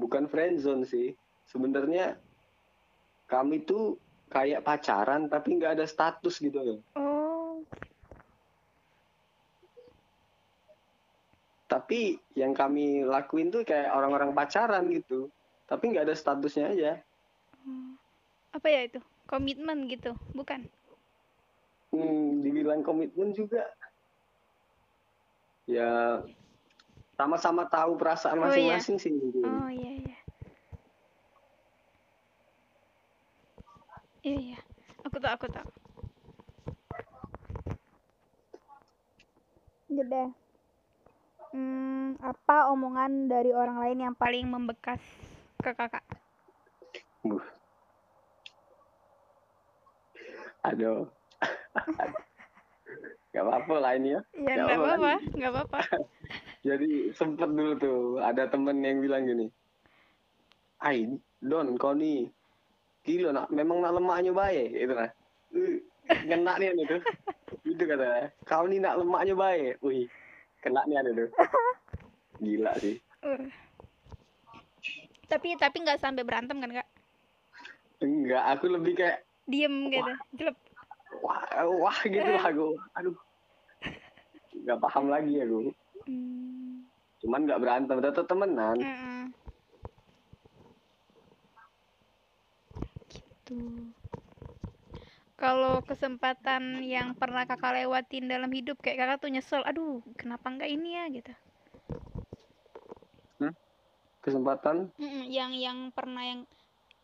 bukan 0.00 0.24
friendzone 0.26 0.88
sih 0.88 1.12
sebenarnya 1.44 2.16
kami 3.28 3.62
tuh 3.68 4.00
kayak 4.32 4.64
pacaran 4.64 5.28
tapi 5.28 5.60
nggak 5.60 5.76
ada 5.76 5.86
status 5.86 6.40
gitu 6.40 6.56
loh 6.56 6.78
oh 6.96 7.29
tapi 11.70 12.18
yang 12.34 12.50
kami 12.50 13.06
lakuin 13.06 13.54
tuh 13.54 13.62
kayak 13.62 13.94
orang-orang 13.94 14.34
pacaran 14.34 14.90
gitu 14.90 15.30
tapi 15.70 15.94
nggak 15.94 16.10
ada 16.10 16.18
statusnya 16.18 16.66
aja 16.74 16.92
oh. 17.62 17.94
apa 18.50 18.66
ya 18.66 18.90
itu 18.90 18.98
komitmen 19.30 19.86
gitu 19.86 20.18
bukan 20.34 20.66
hmm, 21.94 22.42
dibilang 22.42 22.82
komitmen 22.82 23.30
juga 23.30 23.62
ya 25.70 26.18
sama-sama 27.14 27.70
tahu 27.70 27.94
perasaan 27.94 28.42
Oh, 28.42 28.50
iya. 28.50 28.74
masing-masing 28.74 28.96
sih 28.98 29.12
gitu. 29.14 29.38
oh 29.46 29.70
iya 29.70 29.92
iya 29.94 30.18
iya 34.26 34.36
iya 34.58 34.58
aku 35.06 35.22
tahu 35.22 35.34
aku 35.38 35.46
tahu 35.54 35.70
Gede. 39.90 40.30
Hmm, 41.50 42.14
apa 42.22 42.70
omongan 42.70 43.26
dari 43.26 43.50
orang 43.50 43.82
lain 43.82 43.98
yang 44.06 44.14
paling 44.14 44.46
membekas 44.46 45.02
ke 45.58 45.74
kakak? 45.74 46.06
Buh. 47.26 47.42
Aduh. 50.62 51.10
Gak 53.30 53.46
apa-apa 53.46 53.74
lah 53.78 53.92
ini 53.94 54.18
ya. 54.18 54.20
Ya 54.34 54.42
Ya 54.42 54.54
nggak 54.58 54.74
Allah, 54.74 54.90
apa-apa, 54.90 55.14
nggak 55.38 55.52
apa-apa. 55.54 55.78
Jadi 56.68 56.90
sempet 57.14 57.50
dulu 57.54 57.72
tuh 57.78 58.00
ada 58.18 58.50
temen 58.50 58.82
yang 58.82 58.98
bilang 58.98 59.22
gini. 59.22 59.46
Ai, 60.82 61.06
Don, 61.38 61.78
kau 61.78 61.94
nih 61.94 62.26
gila 63.00 63.32
nak 63.32 63.48
memang 63.48 63.80
nak 63.80 63.96
lemaknya 63.96 64.34
baik 64.34 64.68
gitu 64.76 64.92
nah. 64.98 65.10
Uh, 65.54 65.78
Kena 66.10 66.58
nih 66.58 66.74
tuh. 66.84 67.00
Itu 67.64 67.82
kata 67.86 68.34
kau 68.44 68.66
nih 68.66 68.82
nak 68.82 68.98
lemaknya 68.98 69.34
baik. 69.38 69.78
Wih, 69.78 70.10
kena 70.60 70.84
nih 70.86 71.00
anu 71.00 71.10
tuh. 71.16 71.28
Gila 72.44 72.72
sih. 72.80 72.96
Uh. 73.24 73.48
Tapi 75.28 75.54
tapi 75.60 75.76
nggak 75.84 76.00
sampai 76.00 76.24
berantem 76.26 76.58
kan 76.58 76.72
kak? 76.72 76.88
Enggak, 78.00 78.44
aku 78.56 78.66
lebih 78.72 78.96
kayak 78.96 79.28
Diem 79.44 79.90
gitu, 79.90 80.12
jelek. 80.38 80.56
wah, 81.20 81.42
wah 81.66 81.98
gitu 82.06 82.22
lah 82.22 82.44
aku. 82.48 82.78
Aduh. 82.96 83.16
Gak 84.64 84.80
paham 84.80 85.10
lagi 85.10 85.42
aku. 85.42 85.74
Hmm. 86.06 86.86
Cuman 87.20 87.48
gak 87.48 87.60
berantem, 87.60 88.00
tetap 88.00 88.24
temenan. 88.30 88.78
mm-mm. 88.80 89.22
Gitu. 93.10 93.58
Kalau 95.40 95.80
kesempatan 95.80 96.84
yang 96.84 97.16
pernah 97.16 97.48
kakak 97.48 97.80
lewatin 97.80 98.28
dalam 98.28 98.52
hidup 98.52 98.76
kayak 98.84 99.00
kakak 99.00 99.18
tuh 99.24 99.32
nyesel, 99.32 99.64
aduh 99.64 100.04
kenapa 100.20 100.52
nggak 100.52 100.68
ini 100.68 101.00
ya? 101.00 101.04
Gitu. 101.08 101.32
Kesempatan? 104.20 104.92
Mm-mm, 105.00 105.32
yang 105.32 105.56
yang 105.56 105.88
pernah 105.96 106.20
yang 106.20 106.40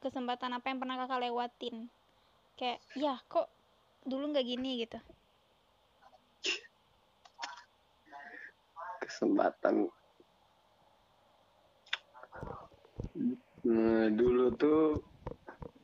kesempatan 0.04 0.52
apa 0.52 0.68
yang 0.68 0.84
pernah 0.84 1.00
kakak 1.00 1.24
lewatin? 1.24 1.88
Kayak 2.60 2.84
ya 2.92 3.16
kok 3.24 3.48
dulu 4.04 4.36
nggak 4.36 4.44
gini? 4.44 4.84
Gitu. 4.84 5.00
Kesempatan. 9.00 9.88
Nah, 13.64 14.06
dulu 14.12 14.52
tuh 14.60 15.00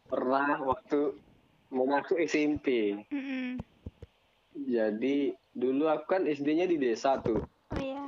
pernah 0.04 0.60
waktu 0.60 1.16
mau 1.72 1.88
masuk 1.88 2.20
SMP. 2.20 3.00
Mm-mm. 3.08 3.56
Jadi 4.52 5.32
dulu 5.56 5.88
aku 5.88 6.04
kan 6.20 6.22
SD-nya 6.28 6.68
di 6.68 6.76
desa 6.76 7.16
tuh, 7.24 7.40
oh 7.40 7.80
iya 7.80 8.04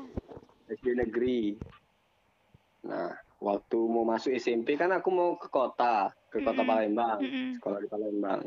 SD 0.69 0.93
negeri. 1.01 1.57
Nah, 2.85 3.17
waktu 3.41 3.79
mau 3.89 4.05
masuk 4.05 4.37
SMP 4.37 4.77
kan 4.77 4.93
aku 4.93 5.09
mau 5.09 5.41
ke 5.41 5.49
kota, 5.49 6.13
ke 6.29 6.45
kota 6.45 6.61
Mm-mm. 6.61 6.69
Palembang, 6.69 7.19
Mm-mm. 7.25 7.49
sekolah 7.57 7.79
di 7.81 7.89
Palembang. 7.89 8.41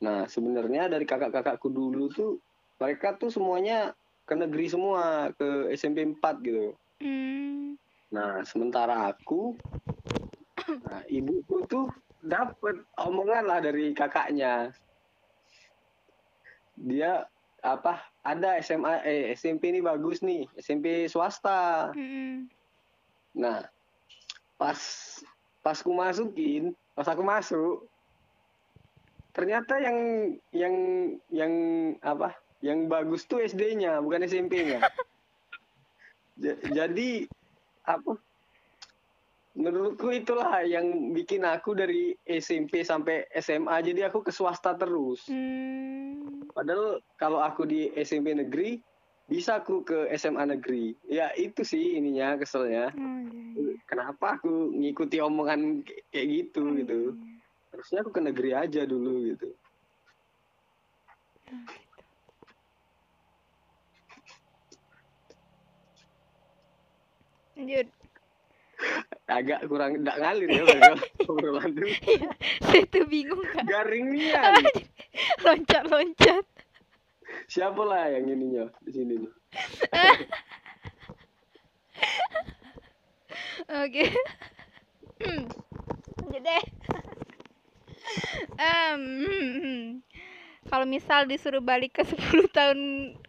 Nah, 0.00 0.24
sebenarnya 0.24 0.88
dari 0.88 1.04
kakak-kakakku 1.04 1.68
dulu 1.68 2.08
tuh 2.08 2.40
mereka 2.80 3.18
tuh 3.20 3.28
semuanya 3.28 3.92
ke 4.24 4.32
negeri 4.32 4.66
semua, 4.72 5.32
ke 5.36 5.72
SMP 5.76 6.04
4 6.04 6.46
gitu. 6.48 6.72
Mm. 7.04 7.76
Nah, 8.08 8.40
sementara 8.48 9.12
aku, 9.12 9.52
nah, 10.88 11.04
ibuku 11.12 11.64
tuh 11.68 11.92
dapat 12.20 12.82
omongan 12.96 13.44
lah 13.46 13.58
dari 13.60 13.92
kakaknya. 13.92 14.72
Dia 16.78 17.26
apa? 17.60 17.98
Ada 18.22 18.60
SMA, 18.60 19.02
eh 19.02 19.34
SMP 19.34 19.72
ini 19.72 19.80
bagus 19.82 20.22
nih, 20.22 20.46
SMP 20.56 21.06
swasta. 21.06 21.90
Mm-mm. 21.92 22.46
Nah, 23.34 23.66
pas 24.54 24.78
pas 25.60 25.78
ku 25.78 25.90
masukin, 25.90 26.70
pas 26.94 27.06
aku 27.06 27.22
masuk, 27.22 27.86
ternyata 29.32 29.78
yang 29.78 29.98
yang 30.54 30.74
yang 31.30 31.52
apa? 32.00 32.34
Yang 32.58 32.78
bagus 32.90 33.22
tuh 33.24 33.38
SD-nya, 33.40 34.02
bukan 34.02 34.26
SMP-nya. 34.26 34.82
Ja- 36.38 36.54
Jadi 36.70 37.26
apa? 37.82 38.14
Menurutku 39.58 40.14
itulah 40.14 40.62
yang 40.62 41.10
bikin 41.10 41.42
aku 41.42 41.74
dari 41.74 42.14
SMP 42.22 42.86
sampai 42.86 43.26
SMA 43.34 43.82
jadi 43.82 44.06
aku 44.06 44.22
ke 44.22 44.30
swasta 44.30 44.78
terus. 44.78 45.26
Mm. 45.26 46.46
Padahal 46.54 47.02
kalau 47.18 47.42
aku 47.42 47.66
di 47.66 47.90
SMP 47.98 48.38
negeri 48.38 48.78
bisa 49.26 49.58
aku 49.58 49.82
ke 49.82 50.06
SMA 50.14 50.46
negeri. 50.46 50.94
Ya 51.10 51.34
itu 51.34 51.66
sih 51.66 51.98
ininya 51.98 52.38
keselnya. 52.38 52.94
Oh, 52.94 53.18
iya, 53.26 53.74
iya. 53.74 53.74
Kenapa 53.82 54.38
aku 54.38 54.70
ngikuti 54.78 55.18
omongan 55.18 55.82
kayak- 55.82 56.28
gitu 56.30 56.62
Oh, 56.62 56.78
gitu. 56.78 56.98
iya. 57.18 57.34
Harusnya 57.74 57.98
aku 58.06 58.10
ke 58.14 58.22
negeri 58.22 58.50
aja 58.54 58.86
dulu 58.86 59.26
gitu. 59.26 59.48
Lanjut. 67.58 67.97
Agak 69.28 69.66
kurang 69.68 70.00
tidak 70.00 70.16
ngalir 70.22 70.48
ya 70.48 70.62
Bang, 70.64 70.98
obrolan 71.28 71.70
tuh. 71.74 71.84
Iya, 71.84 72.30
saya 72.64 72.84
tuh 72.88 73.04
bingung 73.10 73.42
kak. 73.52 73.66
Garing 73.66 74.14
nian. 74.14 74.64
Loncat-loncat. 75.44 76.46
Siapa 77.50 77.82
lah 77.84 78.08
yang 78.08 78.24
ininya 78.30 78.72
di 78.80 78.90
sini 78.94 79.14
nih? 79.20 79.32
Oke. 83.84 84.04
Lanjut 86.24 86.42
deh. 86.42 86.64
Em, 88.58 89.02
hmm, 89.28 90.00
kalau 90.72 90.86
misal 90.88 91.28
disuruh 91.28 91.60
balik 91.60 92.00
ke 92.00 92.02
10 92.04 92.16
tahun 92.48 92.80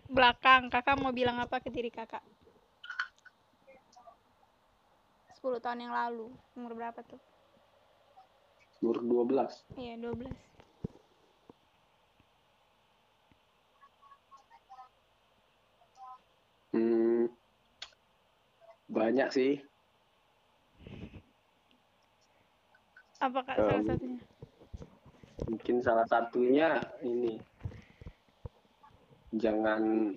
belakang, 0.07 0.71
kakak 0.71 0.95
mau 0.95 1.11
bilang 1.11 1.37
apa 1.43 1.59
ke 1.59 1.67
diri 1.67 1.91
kakak? 1.91 2.23
10 5.39 5.63
tahun 5.63 5.79
yang 5.87 5.93
lalu, 5.95 6.27
umur 6.59 6.75
berapa 6.75 6.99
tuh? 7.07 7.19
Umur 8.83 8.99
12. 8.99 9.63
Iya, 9.79 9.95
12. 9.95 10.27
Hmm, 16.69 17.25
banyak 18.85 19.29
sih. 19.33 19.53
Apa 23.19 23.39
kak 23.43 23.55
salah 23.59 23.75
Em, 23.75 23.87
satunya? 23.89 24.21
Mungkin 25.49 25.75
salah 25.81 26.05
satunya 26.07 26.69
ini 27.03 27.35
jangan 29.35 30.13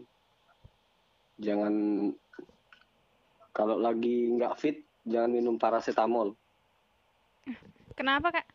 jangan 1.41 1.75
kalau 3.51 3.77
lagi 3.81 4.31
nggak 4.39 4.55
fit 4.55 4.79
jangan 5.07 5.31
minum 5.31 5.57
paracetamol. 5.59 6.35
Kenapa 7.99 8.41
kak? 8.41 8.47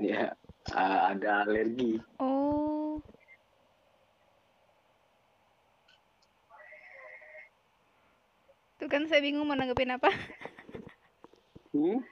Ya, 0.00 0.34
ada 0.74 1.44
alergi. 1.46 2.00
Oh, 2.18 2.98
tuh 8.84 8.92
kan 8.92 9.08
saya 9.08 9.24
bingung 9.24 9.48
mau 9.48 9.56
nanggepin 9.56 9.96
apa. 9.96 10.12
Hmm? 11.72 12.04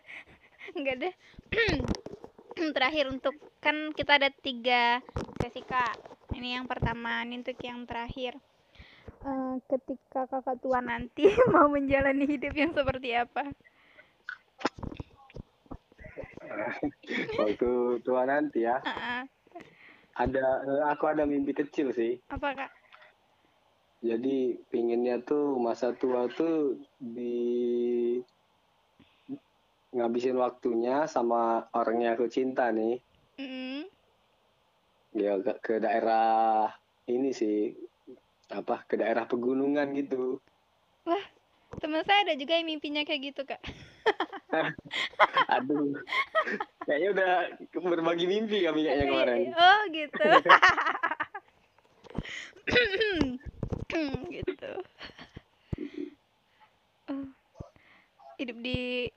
Enggak 0.72 0.96
deh. 1.04 1.14
Terakhir 2.76 3.12
untuk 3.12 3.36
kan 3.60 3.92
kita 3.92 4.16
ada 4.16 4.32
tiga 4.32 5.04
sesi 5.36 5.60
kak. 5.60 6.00
Ini 6.32 6.56
yang 6.56 6.64
pertama, 6.64 7.20
ini 7.28 7.44
untuk 7.44 7.60
yang 7.60 7.84
terakhir. 7.84 8.40
Eh, 9.22 9.54
ketika 9.70 10.26
kakak 10.26 10.58
tua 10.58 10.82
nanti 10.82 11.22
mau 11.54 11.70
menjalani 11.70 12.26
hidup 12.26 12.54
yang 12.58 12.74
seperti 12.74 13.14
apa? 13.14 13.54
Waktu 17.38 17.70
tua 18.02 18.26
nanti 18.26 18.66
ya. 18.66 18.82
Ah. 18.82 19.22
Ada 20.18 20.46
eh, 20.66 20.82
aku 20.90 21.06
ada 21.06 21.22
mimpi 21.22 21.54
kecil 21.54 21.94
sih. 21.94 22.18
apa 22.34 22.66
kak? 22.66 22.70
Jadi 24.02 24.58
pinginnya 24.66 25.22
tuh 25.22 25.54
masa 25.62 25.94
tua 25.94 26.26
tuh 26.26 26.82
di 26.98 28.18
ngabisin 29.94 30.34
waktunya 30.34 31.06
sama 31.06 31.70
orang 31.78 32.02
yang 32.02 32.12
aku 32.18 32.26
cinta 32.26 32.74
nih. 32.74 32.98
Mm, 33.38 33.86
Ya 35.14 35.38
ke, 35.38 35.52
ke 35.62 35.74
daerah 35.78 36.66
ini 37.06 37.30
sih 37.30 37.70
apa 38.50 38.82
ke 38.88 38.98
daerah 38.98 39.28
pegunungan 39.28 39.86
gitu. 39.94 40.42
teman 41.80 42.04
saya 42.04 42.28
ada 42.28 42.34
juga 42.36 42.58
yang 42.58 42.68
mimpinya 42.68 43.02
kayak 43.06 43.32
gitu 43.32 43.42
kak. 43.48 43.62
Aduh. 45.56 45.96
Kayaknya 46.84 47.08
udah 47.16 47.32
berbagi 47.80 48.26
mimpi 48.28 48.66
kami 48.66 48.84
kayaknya 48.84 49.06
kemarin. 49.08 49.40
Oh 49.62 49.82
gitu. 49.88 50.28
gitu. 54.32 54.72
Oh. 57.08 57.28
Hidup 58.36 58.58
di 58.60 59.08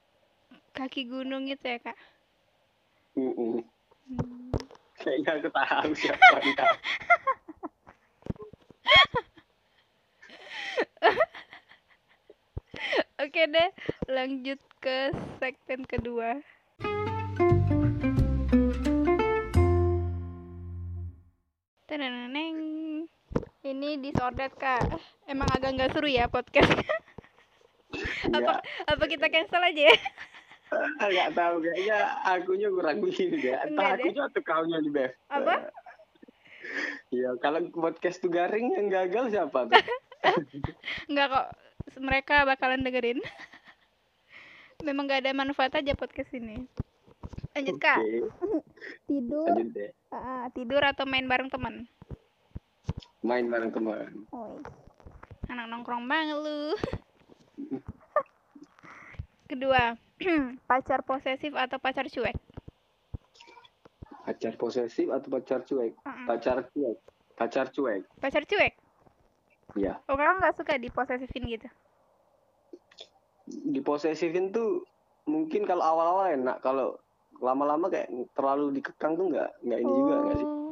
kaki 0.75 1.07
gunung 1.11 1.47
itu 1.51 1.65
ya 1.65 1.79
kak. 1.83 1.97
Mm-mm. 3.15 3.63
Hmm. 4.11 4.51
Kayaknya 4.99 5.31
aku 5.39 5.49
tahu 5.51 5.91
siapa 5.95 6.35
dia. 6.43 6.65
Oke 13.23 13.47
deh, 13.47 13.69
lanjut 14.11 14.59
ke 14.83 15.15
segmen 15.39 15.87
kedua. 15.87 16.43
Teneneng. 21.85 22.57
Ini 23.65 23.97
disordered 23.97 24.53
kak. 24.61 24.85
Emang 25.25 25.49
agak 25.49 25.73
nggak 25.73 25.91
seru 25.93 26.05
ya 26.05 26.29
podcast. 26.29 26.69
apa 28.35 28.61
apa 28.61 29.03
kita 29.07 29.31
cancel 29.31 29.63
aja 29.63 29.81
ya? 29.89 29.95
Enggak 31.05 31.29
tahu 31.37 31.61
kayaknya 31.61 31.97
akunya 32.25 32.69
kurang 32.73 32.97
begini 33.01 33.35
deh. 33.41 33.55
Entah 33.55 33.95
akunya 33.95 34.21
atau 34.27 34.41
kaunya 34.43 34.77
Bev. 34.81 35.11
Apa? 35.29 35.55
Iya, 37.13 37.37
kalau 37.39 37.69
podcast 37.71 38.19
tuh 38.19 38.33
garing 38.33 38.75
yang 38.75 38.89
gagal 38.89 39.31
siapa 39.31 39.69
tuh? 39.69 39.77
Nggak 41.11 41.27
kok. 41.31 41.47
Mereka 42.01 42.35
bakalan 42.49 42.81
dengerin. 42.81 43.19
Memang 44.87 45.05
nggak 45.07 45.23
ada 45.25 45.31
manfaat 45.37 45.73
aja 45.77 45.93
podcast 45.95 46.33
ini. 46.35 46.65
Lanjut 47.55 47.79
kak. 47.79 48.03
Oke, 48.03 48.59
Tidur, 49.07 49.47
lanjut 49.47 49.71
deh. 49.71 49.91
ah, 50.11 50.51
tidur 50.51 50.83
atau 50.83 51.07
main 51.07 51.23
bareng 51.23 51.47
teman? 51.47 51.87
Main 53.23 53.47
bareng 53.47 53.71
teman. 53.71 54.11
Oi. 54.35 54.59
Anak 55.47 55.65
nongkrong 55.71 56.03
banget 56.03 56.35
lu. 56.35 56.75
Kedua, 59.49 59.95
pacar 60.69 61.05
posesif 61.07 61.53
atau 61.55 61.77
pacar 61.79 62.09
cuek? 62.11 62.35
Pacar 64.25 64.53
posesif 64.57 65.07
atau 65.07 65.29
pacar 65.29 65.61
cuek? 65.63 65.93
Mm-mm. 66.01 66.25
Pacar 66.27 66.65
cuek. 66.73 66.97
Pacar 67.37 67.67
cuek. 67.71 68.01
Pacar 68.19 68.43
cuek? 68.43 68.73
Iya. 69.75 69.99
Oh, 70.07 70.15
kakak 70.15 70.39
nggak 70.39 70.55
suka 70.55 70.73
diposesifin 70.79 71.43
gitu? 71.51 71.67
Diposesifin 73.45 74.55
tuh 74.55 74.87
mungkin 75.27 75.67
kalau 75.67 75.83
awal-awal 75.83 76.31
enak, 76.31 76.63
kalau 76.63 76.95
lama-lama 77.43 77.91
kayak 77.91 78.07
terlalu 78.31 78.79
dikekang 78.79 79.19
tuh 79.19 79.35
nggak 79.35 79.51
nggak 79.67 79.79
ini 79.83 79.91
juga 79.91 80.15
nggak 80.23 80.35
sih? 80.39 80.47
Oh. 80.47 80.71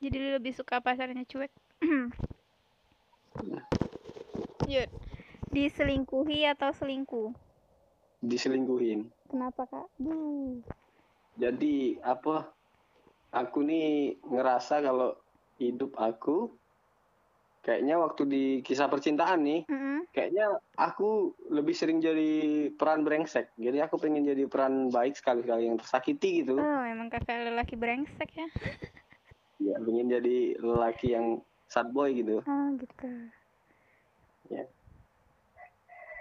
Jadi 0.00 0.18
lebih 0.40 0.52
suka 0.56 0.80
pacarnya 0.80 1.24
cuek? 1.28 1.52
Yud, 4.72 4.90
diselingkuhi 5.52 6.48
atau 6.48 6.72
selingkuh? 6.72 7.36
Diselingkuhin. 8.24 9.12
Kenapa 9.28 9.68
kak? 9.68 9.86
Duh. 10.00 10.64
Jadi 11.36 12.00
apa? 12.00 12.48
Aku 13.36 13.60
nih 13.60 14.16
ngerasa 14.24 14.80
kalau 14.80 15.12
hidup 15.60 15.92
aku 16.00 16.56
kayaknya 17.66 17.98
waktu 17.98 18.22
di 18.30 18.44
kisah 18.62 18.86
percintaan 18.86 19.42
nih, 19.42 19.66
Mm-mm. 19.66 20.06
kayaknya 20.14 20.62
aku 20.78 21.34
lebih 21.50 21.74
sering 21.74 21.98
jadi 21.98 22.70
peran 22.78 23.02
brengsek. 23.02 23.50
Jadi 23.58 23.82
aku 23.82 23.98
pengen 23.98 24.22
jadi 24.22 24.46
peran 24.46 24.94
baik 24.94 25.18
sekali-kali 25.18 25.66
yang 25.66 25.74
tersakiti 25.74 26.46
gitu. 26.46 26.54
Oh, 26.54 26.82
emang 26.86 27.10
kakak 27.10 27.50
lelaki 27.50 27.74
brengsek 27.74 28.30
ya? 28.38 28.46
Ya, 29.58 29.74
pengen 29.82 30.06
jadi 30.06 30.54
lelaki 30.62 31.18
yang 31.18 31.42
sad 31.66 31.90
boy 31.90 32.14
gitu. 32.14 32.38
Oh, 32.46 32.66
gitu. 32.78 33.10
Ya. 34.46 34.62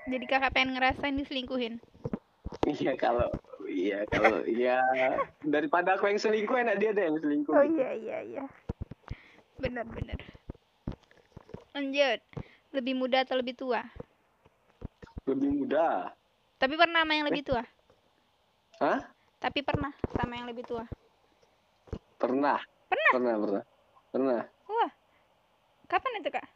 Jadi 0.09 0.25
kakak 0.25 0.57
pengen 0.57 0.73
ngerasain 0.73 1.13
diselingkuhin? 1.13 1.77
Iya 2.65 2.97
kalau 2.97 3.29
iya 3.69 4.09
kalau 4.09 4.41
iya 4.41 4.81
daripada 5.45 5.93
aku 5.93 6.09
yang 6.09 6.17
selingkuh 6.17 6.57
enak 6.57 6.81
dia 6.81 6.97
deh 6.97 7.05
yang 7.05 7.21
selingkuh. 7.21 7.53
Oh 7.53 7.61
iya 7.61 7.93
iya 7.93 8.17
iya. 8.25 8.43
Benar 9.61 9.85
benar. 9.85 10.17
Lanjut. 11.75 12.19
Lebih 12.71 12.93
muda 12.95 13.27
atau 13.27 13.35
lebih 13.35 13.51
tua? 13.59 13.83
Lebih 15.27 15.49
muda. 15.51 16.15
Tapi 16.55 16.79
pernah 16.79 17.03
sama 17.03 17.13
yang 17.19 17.27
lebih 17.27 17.43
tua? 17.43 17.63
Hah? 18.79 18.99
Tapi 19.43 19.59
pernah 19.59 19.91
sama 20.15 20.39
yang 20.39 20.47
lebih 20.47 20.63
tua? 20.63 20.87
Pernah. 22.15 22.63
Pernah? 22.87 23.11
Pernah, 23.11 23.33
pernah. 23.43 23.63
Pernah. 24.15 24.41
Wah. 24.71 24.91
Kapan 25.91 26.23
itu, 26.23 26.31
Kak? 26.31 26.47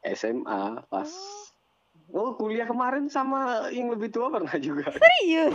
SMA 0.00 0.80
pas 0.88 1.12
Oh, 2.10 2.34
kuliah 2.34 2.66
kemarin 2.66 3.06
sama 3.06 3.70
yang 3.70 3.86
lebih 3.92 4.10
tua 4.10 4.32
pernah 4.32 4.56
juga. 4.58 4.90
Serius? 4.96 5.54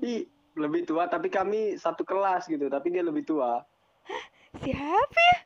Ih, 0.00 0.24
lebih 0.56 0.88
tua 0.88 1.10
tapi 1.10 1.28
kami 1.28 1.76
satu 1.76 2.06
kelas 2.06 2.48
gitu, 2.48 2.70
tapi 2.72 2.94
dia 2.94 3.04
lebih 3.04 3.26
tua. 3.28 3.60
Siapa 4.62 5.18
ya? 5.18 5.38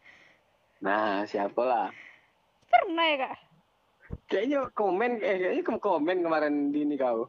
Nah, 0.78 1.26
siapalah. 1.26 1.90
Pernah 2.70 3.06
ya, 3.10 3.16
Kak? 3.26 3.34
Kayaknya 4.30 4.58
komen 4.72 5.20
eh 5.20 5.36
kayaknya 5.36 5.62
kamu 5.66 5.80
komen 5.82 6.22
kemarin 6.22 6.70
di 6.70 6.86
ini 6.86 6.94
kau. 6.94 7.26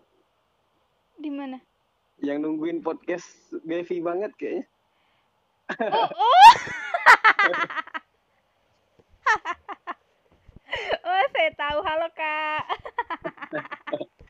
Di 1.18 1.34
mana? 1.34 1.58
Yang 2.22 2.46
nungguin 2.46 2.86
podcast 2.86 3.26
Devi 3.66 4.06
banget 4.06 4.30
kayaknya. 4.38 4.70
Oh, 5.82 6.10
oh. 6.24 6.54
oh, 11.10 11.24
saya 11.34 11.52
tahu. 11.58 11.80
Halo, 11.82 12.08
Kak. 12.14 12.64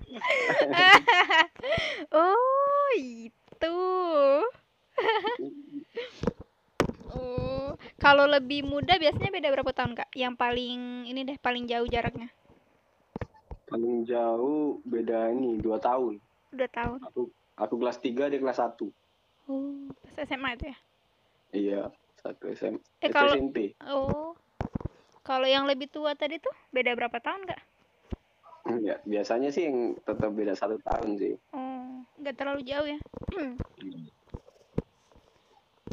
oh, 2.16 2.88
itu. 2.96 3.80
oh, 7.14 7.78
kalau 8.10 8.26
lebih 8.26 8.66
muda 8.66 8.98
biasanya 8.98 9.30
beda 9.30 9.54
berapa 9.54 9.70
tahun, 9.70 9.94
Kak? 9.94 10.10
Yang 10.18 10.34
paling 10.34 10.80
ini 11.06 11.22
deh, 11.22 11.38
paling 11.38 11.70
jauh 11.70 11.86
jaraknya. 11.86 12.34
Paling 13.70 14.02
jauh 14.02 14.82
beda 14.82 15.30
ini 15.30 15.62
dua 15.62 15.78
tahun. 15.78 16.18
Dua 16.50 16.66
tahun. 16.74 17.06
Aku 17.06 17.30
aku 17.54 17.76
kelas 17.78 18.02
3 18.02 18.34
dia 18.34 18.42
kelas 18.42 18.58
1. 18.58 18.90
Oh, 19.46 19.94
pas 19.94 20.26
SMA 20.26 20.58
itu 20.58 20.66
ya? 20.74 20.78
Iya, 21.50 21.82
satu 22.18 22.50
SM, 22.50 22.82
Eh, 22.98 23.10
satu 23.10 23.14
kalau- 23.14 23.36
SMP. 23.38 23.78
Oh. 23.86 24.34
Kalau 25.22 25.46
yang 25.46 25.70
lebih 25.70 25.86
tua 25.86 26.18
tadi 26.18 26.42
tuh 26.42 26.50
beda 26.74 26.98
berapa 26.98 27.22
tahun, 27.22 27.46
Kak? 27.46 27.62
Ya, 28.82 28.98
biasanya 29.06 29.54
sih 29.54 29.70
yang 29.70 29.94
tetap 30.02 30.34
beda 30.34 30.58
satu 30.58 30.82
tahun 30.82 31.22
sih. 31.22 31.34
Oh, 31.54 32.02
nggak 32.18 32.34
terlalu 32.34 32.66
jauh 32.66 32.90
ya. 32.90 32.98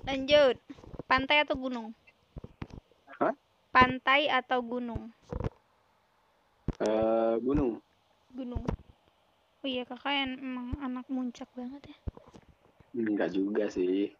Lanjut. 0.08 0.56
Pantai 1.04 1.44
atau 1.44 1.60
gunung? 1.60 1.92
Pantai 3.76 4.32
atau 4.32 4.64
gunung? 4.64 5.12
Eh, 6.80 7.34
gunung. 7.44 7.76
Gunung. 8.32 8.64
Oh 9.60 9.68
iya, 9.68 9.84
kakak 9.84 10.16
yang 10.16 10.32
emang 10.40 10.72
anak 10.80 11.04
muncak 11.12 11.44
banget 11.52 11.92
ya. 11.92 11.96
Enggak 12.96 13.36
juga 13.36 13.68
sih. 13.68 14.16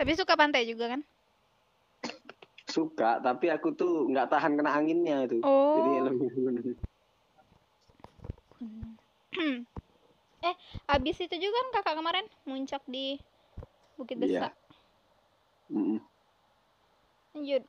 Tapi 0.00 0.16
suka 0.16 0.40
pantai 0.40 0.64
juga 0.64 0.96
kan? 0.96 1.04
Suka, 2.64 3.20
tapi 3.20 3.52
aku 3.52 3.76
tuh 3.76 4.08
nggak 4.08 4.32
tahan 4.32 4.56
kena 4.56 4.72
anginnya 4.72 5.28
itu. 5.28 5.44
Oh. 5.44 5.76
Jadi 5.76 5.90
lebih 6.08 6.28
gunung. 6.32 6.56
Gunung. 8.56 8.92
eh, 10.48 10.56
abis 10.88 11.16
itu 11.28 11.36
juga 11.36 11.56
kan 11.60 11.68
kakak 11.76 11.96
kemarin 12.00 12.26
muncak 12.48 12.80
di 12.88 13.20
Bukit 14.00 14.16
Desa. 14.16 14.48
Iya. 14.48 14.48
Mm-mm. 15.66 15.98
lanjut 17.36 17.62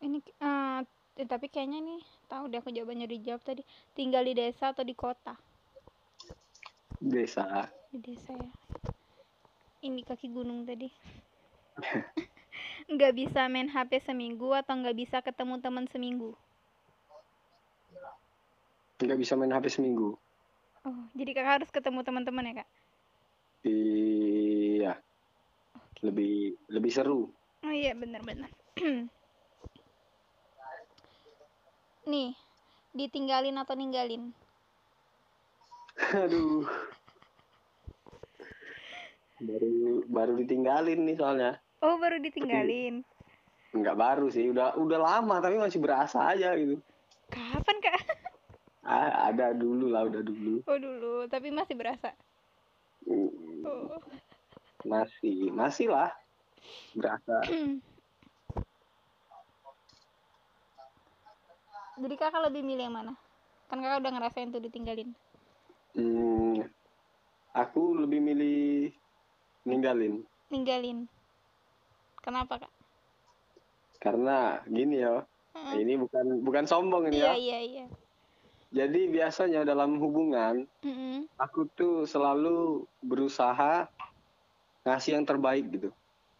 ini 0.00 0.18
eh, 0.20 0.80
tapi 1.20 1.46
kayaknya 1.46 1.80
nih 1.80 2.00
tahu 2.26 2.48
deh 2.48 2.58
aku 2.58 2.72
jawabannya 2.72 3.04
dijawab 3.06 3.42
tadi 3.42 3.60
tinggal 3.92 4.24
di 4.24 4.32
desa 4.32 4.72
atau 4.72 4.80
di 4.80 4.94
kota 4.94 5.36
Desa. 7.00 7.68
di 7.88 7.98
desa 8.00 8.32
ya 8.32 8.50
ini 9.80 10.04
kaki 10.04 10.28
gunung 10.28 10.64
tadi 10.64 10.88
nggak 12.92 13.12
bisa 13.14 13.48
main 13.48 13.68
HP 13.68 14.00
seminggu 14.02 14.52
atau 14.52 14.76
nggak 14.76 14.96
bisa 14.96 15.16
ketemu 15.20 15.60
teman 15.60 15.86
seminggu 15.88 16.32
Nggak 19.00 19.16
bisa 19.16 19.32
main 19.32 19.48
HP 19.48 19.72
seminggu. 19.72 20.12
oh 20.84 21.00
jadi 21.16 21.32
kakak 21.32 21.54
harus 21.60 21.70
ketemu 21.72 22.00
teman-teman 22.04 22.48
ya 22.52 22.54
kak 22.64 22.68
Iya. 23.60 24.96
Lebih 26.00 26.56
lebih 26.68 26.92
seru. 26.92 27.28
oh 27.60 27.72
iya 27.72 27.92
benar-benar 27.92 28.48
nih 32.10 32.34
ditinggalin 32.92 33.54
atau 33.56 33.78
ninggalin 33.78 34.34
Aduh. 36.10 36.64
Baru 39.40 39.72
baru 40.06 40.32
ditinggalin 40.36 41.00
nih 41.04 41.16
soalnya. 41.16 41.52
oh 41.80 41.96
baru 41.96 42.18
ditinggalin 42.18 43.00
Nggak 43.70 43.96
baru 43.96 44.26
sih, 44.28 44.50
udah 44.50 44.74
udah 44.74 44.98
lama 44.98 45.38
tapi 45.38 45.54
masih 45.54 45.78
berasa 45.78 46.26
aja 46.26 46.58
gitu. 46.58 46.82
kapan 47.30 47.76
kak 47.78 48.00
Ah, 48.82 49.30
ada 49.30 49.54
dulu 49.54 49.86
lah, 49.86 50.02
udah 50.04 50.18
dulu. 50.20 50.60
oh 50.66 50.78
dulu 50.78 51.14
tapi 51.30 51.48
masih 51.48 51.78
berasa 51.78 52.10
Hmm, 53.00 53.64
oh 53.64 53.96
Masih, 54.82 55.52
masih 55.52 55.88
lah. 55.88 56.10
Berasa. 56.92 57.40
jadi 62.00 62.14
kakak 62.16 62.42
lebih 62.48 62.62
milih 62.64 62.84
yang 62.88 62.96
mana 62.96 63.12
kan 63.68 63.78
kakak 63.78 64.00
udah 64.02 64.12
ngerasain 64.16 64.50
tuh 64.50 64.62
ditinggalin 64.62 65.10
Hmm, 65.90 66.70
aku 67.50 67.98
lebih 67.98 68.22
milih 68.22 68.94
ninggalin. 69.66 70.22
ninggalin 70.46 71.10
kenapa 72.22 72.62
kak 72.62 72.72
Karena 73.98 74.62
gini 74.64 75.02
ya, 75.02 75.20
Heeh. 75.52 75.82
ini 75.82 75.98
bukan 75.98 76.40
bukan 76.40 76.64
sombong 76.64 77.10
ini 77.10 77.20
iya 77.20 77.34
ya. 77.34 77.36
iya 77.36 77.58
iya 77.60 77.86
Jadi 78.70 79.10
biasanya 79.10 79.66
dalam 79.66 79.98
hubungan 79.98 80.62
Mm-mm. 80.86 81.26
aku 81.36 81.66
tuh 81.74 82.06
selalu 82.06 82.86
berusaha 83.02 83.90
ngasih 84.86 85.18
yang 85.18 85.26
terbaik 85.26 85.66
gitu. 85.74 85.90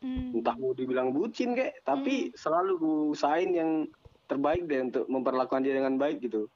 Mm. 0.01 0.41
Entah 0.41 0.55
mau 0.57 0.73
dibilang 0.73 1.11
bucin 1.11 1.53
kek, 1.53 1.83
tapi 1.83 2.31
selalu 2.33 2.73
ku 2.79 2.91
usahain 3.13 3.51
yang 3.51 3.71
terbaik 4.31 4.63
deh 4.65 4.81
untuk 4.81 5.05
memperlakukan 5.11 5.61
dia 5.61 5.75
dengan 5.75 5.99
baik 5.99 6.23
gitu. 6.23 6.47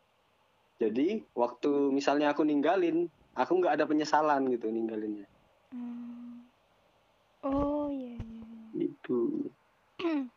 Jadi 0.79 1.23
waktu 1.35 1.71
misalnya 1.91 2.31
aku 2.31 2.43
ninggalin, 2.43 3.11
aku 3.35 3.59
nggak 3.59 3.75
ada 3.75 3.85
penyesalan 3.85 4.47
gitu 4.49 4.71
ninggalinnya. 4.71 5.27
Hmm. 5.75 6.47
oh 7.43 7.91
iya 7.91 8.15
iya 8.15 8.55
Gitu. 8.75 9.51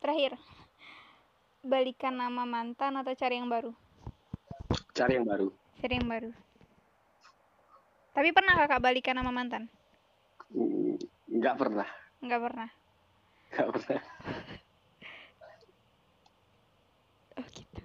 terakhir 0.00 0.32
balikan 1.60 2.16
nama 2.16 2.42
mantan 2.42 2.96
atau 2.96 3.12
cari 3.12 3.36
yang 3.36 3.46
baru 3.46 3.70
Cari 4.90 5.12
yang 5.16 5.26
baru. 5.28 5.48
cari 5.78 5.94
yang 5.96 6.08
baru 6.08 6.30
tapi 8.10 8.34
pernah 8.34 8.58
kakak 8.58 8.82
balikan 8.82 9.14
nama 9.14 9.30
mantan 9.30 9.68
Hmm, 10.50 10.98
Nggak 11.30 11.54
pernah, 11.62 11.86
nggak 12.18 12.40
pernah 12.42 12.68
pernah. 13.50 14.02
oh 17.38 17.46
gitu 17.54 17.82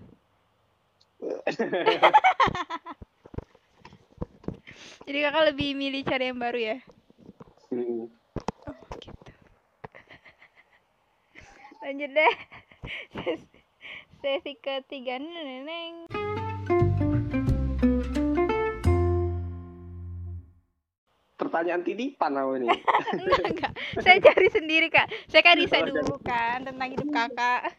jadi 5.05 5.17
kakak 5.29 5.43
lebih 5.53 5.69
milih 5.77 6.01
cari 6.05 6.25
yang 6.29 6.39
baru 6.41 6.59
ya 6.59 6.77
Hmm. 7.73 8.05
Oh 8.69 8.77
gitu. 9.01 9.31
Lanjut 11.81 12.11
deh. 12.13 12.35
Sesi, 13.25 13.57
sesi 14.21 14.53
ketiga 14.61 15.17
neneng. 15.17 16.05
Pertanyaan 21.35 21.83
titipan 21.83 22.31
aku 22.39 22.63
ini. 22.63 22.71
enggak 23.19 23.43
enggak. 23.51 23.73
Saya 23.99 24.17
cari 24.23 24.47
sendiri 24.47 24.87
kak. 24.87 25.11
Saya 25.27 25.43
kan 25.43 25.59
riset 25.59 25.83
dulu 25.83 26.15
kan 26.23 26.63
tentang 26.63 26.87
hidup 26.95 27.09
kakak. 27.11 27.75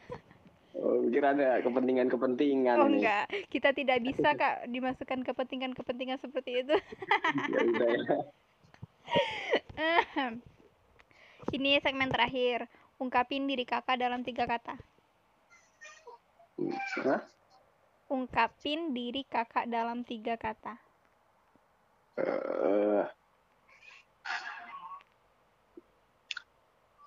Oh, 0.76 1.08
kira 1.08 1.32
ada 1.32 1.64
kepentingan-kepentingan 1.64 2.76
Oh 2.76 2.92
enggak. 2.92 3.32
Kita 3.48 3.72
tidak 3.72 4.04
bisa 4.04 4.36
kak 4.36 4.68
dimasukkan 4.68 5.24
kepentingan-kepentingan 5.24 6.20
seperti 6.20 6.68
itu. 6.68 6.76
Ya 7.48 7.60
udah 7.64 7.88
ya. 7.96 8.16
Ini 11.56 11.80
segmen 11.80 12.12
terakhir. 12.12 12.68
Ungkapin 13.00 13.48
diri 13.48 13.64
kakak 13.64 13.96
dalam 13.96 14.20
tiga 14.20 14.44
kata. 14.44 14.76
Hah? 17.04 17.22
Ungkapin 18.12 18.92
diri 18.92 19.24
kakak 19.24 19.68
dalam 19.68 20.04
tiga 20.04 20.36
kata. 20.36 20.76
Eh, 22.16 23.04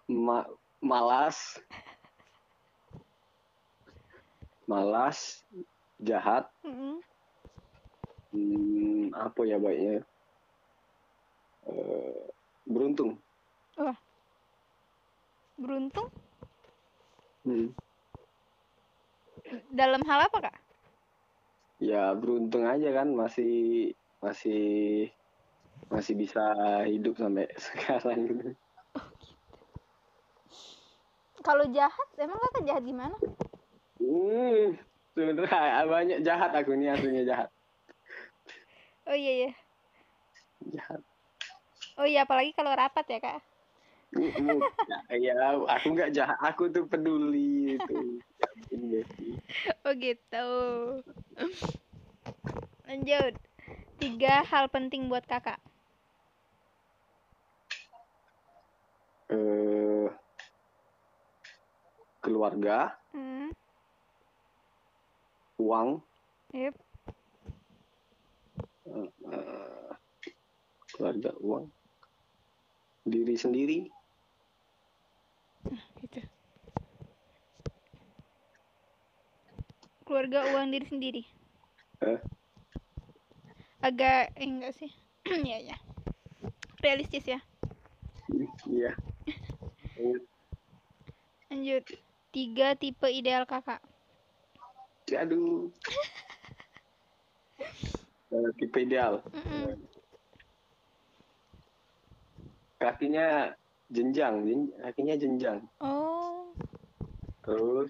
ma- 0.10 0.50
malas, 0.82 1.38
malas, 4.68 5.46
jahat, 6.02 6.50
Mm-mm. 6.66 7.00
hmm, 8.34 9.14
apa 9.14 9.42
ya 9.46 9.58
baiknya? 9.62 10.02
Eh, 11.70 12.22
beruntung. 12.66 13.22
Beruntung 15.60 16.08
Hmm. 17.46 17.72
dalam 19.74 20.02
hal 20.08 20.28
apa 20.28 20.38
kak? 20.50 20.56
Ya 21.80 22.12
beruntung 22.16 22.68
aja 22.68 22.90
kan 22.92 23.08
masih 23.16 23.52
masih 24.20 24.60
masih 25.90 26.14
bisa 26.22 26.42
hidup 26.86 27.16
sampai 27.18 27.48
sekarang 27.68 28.20
gitu. 28.30 28.48
Kalau 31.40 31.66
jahat, 31.72 32.08
emang 32.20 32.40
kakak 32.50 32.64
jahat 32.68 32.84
gimana? 32.84 33.16
Hmm, 34.00 34.76
sebenarnya 35.16 35.88
banyak 35.88 36.20
jahat 36.24 36.52
aku 36.52 36.76
ini 36.76 36.92
aslinya 36.92 37.24
jahat. 37.28 37.50
Oh 39.08 39.16
iya 39.16 39.32
iya. 39.48 39.52
Jahat. 40.76 41.02
Oh 42.00 42.08
iya, 42.08 42.24
apalagi 42.28 42.52
kalau 42.56 42.72
rapat 42.76 43.06
ya 43.08 43.20
kak. 43.20 43.40
Mm, 44.16 44.60
ya 45.26 45.34
aku 45.70 45.88
nggak 45.94 46.12
jahat 46.18 46.40
aku 46.42 46.72
tuh 46.74 46.90
peduli 46.90 47.78
itu 47.78 48.20
sih. 49.06 49.34
Oh 49.86 49.94
gitu. 49.96 50.50
Lanjut. 52.88 53.34
Tiga 54.00 54.42
hal 54.48 54.72
penting 54.72 55.12
buat 55.12 55.28
kakak. 55.28 55.60
eh 59.30 60.08
keluarga 62.30 62.94
Hmm. 63.10 63.50
uang 65.58 65.98
Yep. 66.54 66.78
eh, 69.34 69.90
keluarga 70.94 71.34
uang 71.42 71.66
diri 73.10 73.34
sendiri 73.34 73.90
Gitu. 76.00 76.22
Keluarga 80.06 80.42
uang 80.54 80.74
diri 80.74 80.86
sendiri. 80.90 81.24
Eh. 82.02 82.18
Agak 83.86 84.34
eh, 84.38 84.48
enggak 84.50 84.74
sih. 84.78 84.90
ya 85.50 85.58
ya. 85.62 85.78
Realistis 86.82 87.26
ya. 87.26 87.40
iya 88.70 88.94
Lanjut. 91.52 91.86
Tiga 92.30 92.78
tipe 92.78 93.10
ideal 93.10 93.46
kakak. 93.50 93.82
aduh 95.10 95.74
tipe 98.62 98.78
ideal 98.86 99.26
Mm-mm. 99.34 99.74
kakinya 102.78 103.50
jenjang 103.90 104.46
jen- 104.46 104.74
kakinya 104.86 105.16
jenjang 105.18 105.60
Oh. 105.82 106.54
terus 107.42 107.90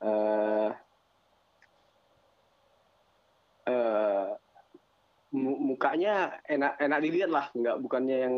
eh 0.00 0.70
eh 3.68 4.28
mu- 5.36 5.60
mukanya 5.76 6.40
enak 6.48 6.80
enak 6.80 6.98
dilihat 7.04 7.28
lah 7.28 7.52
nggak 7.52 7.76
bukannya 7.84 8.16
yang 8.24 8.36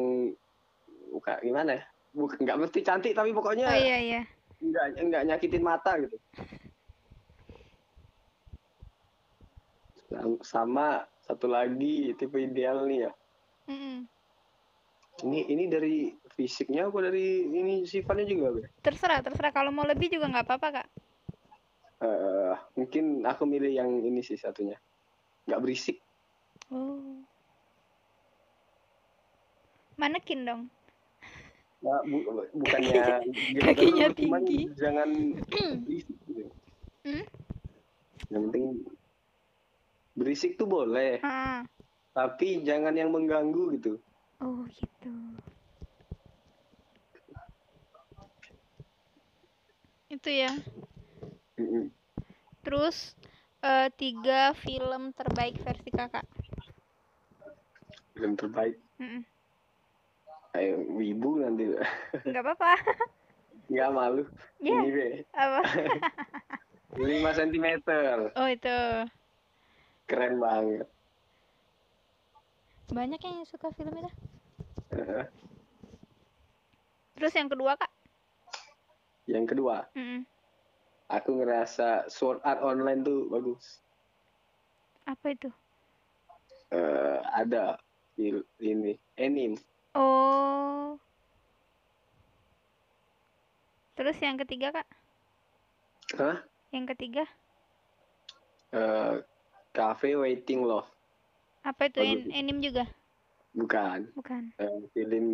bukan 1.14 1.34
gimana 1.46 1.78
ya 1.78 1.84
bukan 2.10 2.38
nggak 2.42 2.58
mesti 2.58 2.80
cantik 2.82 3.14
tapi 3.14 3.30
pokoknya 3.30 3.70
oh 3.70 3.78
iya 3.78 3.98
iya 4.02 4.22
nggak 4.60 4.86
nggak 5.00 5.22
nyakitin 5.28 5.64
mata 5.64 5.92
gitu. 6.00 6.16
Sam- 10.06 10.42
sama 10.46 11.04
satu 11.26 11.50
lagi 11.50 12.14
tipe 12.14 12.38
ideal 12.38 12.86
nih 12.86 13.10
ya. 13.10 13.12
Mm-mm. 13.66 14.06
ini 15.26 15.48
ini 15.48 15.64
dari 15.66 16.12
fisiknya 16.36 16.86
apa 16.86 17.08
dari 17.08 17.48
ini 17.48 17.82
sifatnya 17.88 18.28
juga 18.28 18.46
Be? 18.54 18.62
terserah 18.84 19.24
terserah. 19.24 19.50
Kalau 19.50 19.72
mau 19.72 19.88
lebih 19.88 20.12
juga 20.12 20.28
nggak 20.30 20.46
apa-apa 20.46 20.68
kak. 20.80 20.88
Eh, 22.04 22.54
mungkin 22.76 23.24
aku 23.24 23.48
milih 23.48 23.72
yang 23.72 23.90
ini 24.04 24.20
sih 24.20 24.36
satunya. 24.36 24.76
Nggak 25.48 25.60
berisik. 25.64 25.96
Oh. 26.68 27.24
Manekin 29.96 30.44
dong 30.44 30.62
Nah, 31.76 32.00
bu- 32.08 32.48
bukannya 32.56 33.04
gitu, 33.30 33.60
Kakinya 33.60 34.06
cuman 34.10 34.42
tinggi. 34.42 34.64
jangan 34.74 35.08
berisik 35.84 36.18
gitu. 36.26 36.48
Hmm? 37.06 37.24
yang 38.26 38.42
penting 38.50 38.64
berisik 40.16 40.58
tuh 40.58 40.66
boleh 40.66 41.22
Ah. 41.22 41.62
tapi 42.10 42.64
jangan 42.66 42.90
yang 42.90 43.14
mengganggu 43.14 43.76
gitu 43.78 44.02
oh 44.40 44.66
gitu 44.66 45.12
itu 50.08 50.30
ya 50.32 50.50
terus 52.62 53.14
eh, 53.62 53.86
tiga 53.94 54.50
film 54.58 55.14
terbaik 55.14 55.54
versi 55.62 55.90
kakak 55.94 56.26
film 58.10 58.34
terbaik 58.34 58.74
Mm-mm. 58.98 59.22
Kayak 60.56 60.76
wibu 60.96 61.30
nanti. 61.44 61.64
Nggak 62.24 62.42
apa-apa. 62.42 62.72
Nggak 63.68 63.90
malu. 63.92 64.22
Iya. 64.64 64.78
ini 64.80 64.90
be. 64.90 65.06
Apa? 65.36 65.60
5 66.96 67.04
cm 67.38 67.66
oh 68.32 68.48
itu. 68.48 68.78
Keren 70.08 70.40
banget. 70.40 70.88
Banyak 72.88 73.20
yang 73.20 73.44
suka 73.44 73.68
film 73.76 73.92
itu 74.00 74.10
terus 77.16 77.32
yang 77.32 77.48
kedua 77.48 77.74
kak? 77.74 77.90
Yang 79.26 79.56
kedua? 79.56 79.88
Mm-mm. 79.98 80.22
aku 81.06 81.38
ngerasa 81.38 82.10
Sword 82.10 82.42
Art 82.42 82.62
Online 82.62 83.02
tuh 83.02 83.26
bagus. 83.30 83.82
Apa 85.06 85.34
itu? 85.34 85.50
Eh, 86.74 87.18
ada 87.34 87.78
ini 88.18 88.94
anime 89.18 89.58
oh. 89.96 91.00
Terus 93.96 94.16
yang 94.20 94.36
ketiga 94.36 94.76
kak? 94.76 94.88
Hah? 96.20 96.38
yang 96.70 96.84
ketiga? 96.84 97.24
Eh, 98.76 99.14
Cafe 99.72 100.12
Waiting 100.12 100.60
Love. 100.62 100.86
Apa 101.64 101.88
itu. 101.88 102.04
An- 102.04 102.28
anime 102.30 102.60
juga? 102.60 102.84
Bukan. 103.56 104.12
Bukan. 104.12 104.52
Eh, 104.60 104.80
film 104.92 105.26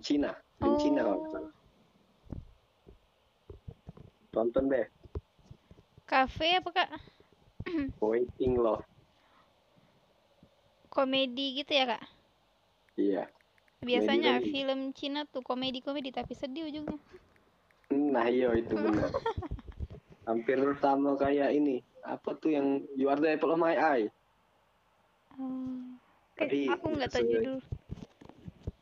Cina. 0.00 0.32
Film 0.56 0.74
Cina 0.80 1.04
kalau 1.04 1.20
Oh. 1.20 1.28
salah. 1.28 1.52
Tonton 4.32 4.72
deh. 4.72 4.88
Kafe 6.08 6.56
apa 6.56 6.70
kak? 6.72 6.90
Waiting 8.00 8.56
Love. 8.56 8.84
Komedi 10.88 11.60
gitu 11.60 11.72
ya 11.76 11.84
kak? 11.84 12.04
Iya 12.96 13.24
biasanya 13.82 14.38
film 14.40 14.94
Cina 14.94 15.26
tuh 15.26 15.42
komedi-komedi 15.42 16.14
tapi 16.14 16.32
sedih 16.38 16.70
ujungnya. 16.70 16.98
Nah 17.90 18.26
iya 18.30 18.54
itu 18.54 18.72
benar. 18.72 19.10
Hampir 20.28 20.58
sama 20.78 21.18
kayak 21.18 21.50
ini. 21.52 21.82
Apa 22.02 22.34
tuh 22.38 22.50
yang 22.54 22.82
You 22.98 23.10
Are 23.10 23.18
the 23.18 23.30
Apple 23.30 23.54
of 23.54 23.58
My 23.58 23.74
Eye? 23.74 24.06
Oh. 25.38 25.98
Tapi 26.38 26.66
Kayak 26.66 26.78
aku 26.78 26.86
nggak 26.94 27.10
tahu 27.10 27.24
judul. 27.26 27.56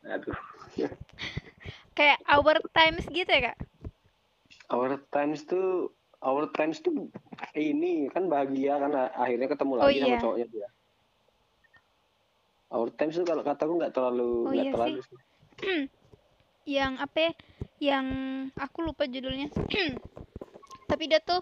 Aduh. 0.05 0.37
Kayak 1.97 2.17
Our 2.25 2.57
Times 2.71 3.03
gitu 3.11 3.29
ya 3.29 3.51
kak? 3.51 3.57
Our 4.71 4.97
Times 5.11 5.43
tuh 5.45 5.91
Our 6.23 6.47
Times 6.53 6.79
tuh 6.79 7.09
ini 7.57 8.07
kan 8.09 8.29
bahagia 8.29 8.77
kan 8.79 8.91
a- 8.95 9.13
akhirnya 9.17 9.49
ketemu 9.51 9.71
Oh 9.75 9.79
lagi 9.85 9.99
sama 9.99 10.09
iya. 10.15 10.19
cowoknya 10.21 10.47
dia. 10.49 10.67
Our 12.71 12.89
Times 12.95 13.19
tuh 13.19 13.27
kalau 13.27 13.43
kataku 13.43 13.75
nggak 13.77 13.93
terlalu 13.93 14.47
Oh 14.47 14.53
iya 14.55 14.71
terlalu 14.71 14.99
sih. 15.03 15.19
yang 16.79 16.95
apa 17.01 17.17
ya? 17.19 17.31
yang 17.81 18.05
aku 18.53 18.85
lupa 18.85 19.09
judulnya 19.09 19.49
tapi 20.91 21.09
dia 21.09 21.17
tuh 21.17 21.41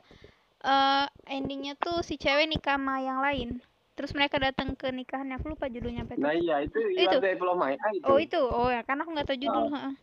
eh, 0.63 1.05
endingnya 1.27 1.75
tuh 1.75 1.99
si 1.99 2.15
cewek 2.15 2.47
nikah 2.47 2.79
sama 2.79 3.03
yang 3.03 3.19
lain 3.19 3.59
terus 3.99 4.15
mereka 4.15 4.39
datang 4.39 4.79
ke 4.79 4.87
nikahannya 4.95 5.35
aku 5.35 5.51
lupa 5.59 5.67
judulnya 5.67 6.07
apa 6.07 6.15
itu 6.15 6.23
Nah 6.23 6.31
iya 6.31 6.55
itu 6.63 6.79
You 6.95 7.11
Itu. 7.11 7.19
Apple 7.19 7.51
of 7.51 7.59
My 7.59 7.75
Eye 7.75 7.99
itu. 7.99 8.07
oh 8.07 8.17
itu 8.17 8.39
oh 8.39 8.71
ya 8.71 8.81
karena 8.87 9.03
aku 9.03 9.11
nggak 9.11 9.27
tahu 9.27 9.37
judul 9.43 9.65
heeh. 9.75 9.93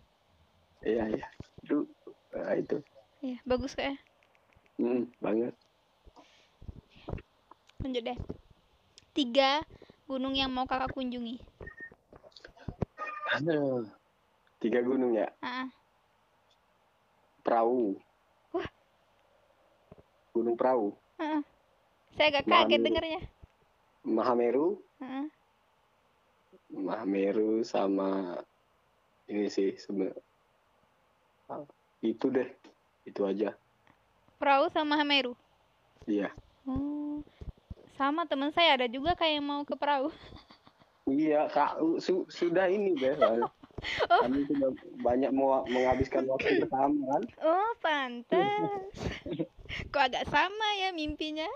Iya 0.85 1.05
iya 1.17 1.27
itu 1.65 1.77
nah, 2.37 2.55
itu 2.55 2.77
Iya, 3.25 3.39
bagus 3.49 3.73
kayak 3.73 3.97
Hmm, 4.77 5.09
banget. 5.25 5.57
lanjut 7.81 8.03
deh 8.05 8.19
tiga 9.17 9.65
gunung 10.07 10.35
yang 10.35 10.51
mau 10.51 10.67
kakak 10.67 10.91
kunjungi 10.95 11.43
Aduh. 13.37 13.85
Tiga 14.63 14.81
gunung 14.81 15.13
ya. 15.13 15.29
Ah, 15.45 15.69
Perahu. 17.45 17.99
Wah. 18.57 18.65
Gunung 20.33 20.57
Perahu. 20.57 20.97
ah, 21.21 21.37
ah. 21.37 21.43
saya 22.17 22.33
agak 22.33 22.49
kaget 22.49 22.81
Mahameru. 22.81 22.87
dengarnya 22.87 23.21
Mahameru. 24.07 24.67
Heeh. 25.05 25.27
Mahameru 26.73 27.61
sama 27.67 28.41
ini 29.27 29.51
sih 29.51 29.75
sebenarnya 29.77 30.17
itu 32.03 32.27
deh 32.31 32.49
itu 33.07 33.21
aja 33.27 33.55
perahu 34.39 34.71
sama 34.71 34.99
Hameru 34.99 35.35
iya 36.07 36.31
oh 36.67 37.23
sama 37.97 38.29
teman 38.29 38.53
saya 38.53 38.77
ada 38.77 38.87
juga 38.87 39.17
kayak 39.17 39.41
mau 39.41 39.65
ke 39.65 39.73
perahu. 39.73 40.13
Iya 41.09 41.49
kak 41.49 41.81
su- 42.03 42.29
sudah 42.29 42.69
ini 42.69 42.93
deh 42.99 43.15
kami 44.23 44.43
sudah 44.49 44.71
banyak 45.05 45.31
mau 45.31 45.63
menghabiskan 45.69 46.27
waktu 46.29 46.65
bersama 46.65 46.97
kan? 47.17 47.23
Oh 47.45 47.71
pantas. 47.79 48.93
Kok 49.93 50.03
agak 50.03 50.25
sama 50.29 50.69
ya 50.81 50.93
mimpinya? 50.93 51.49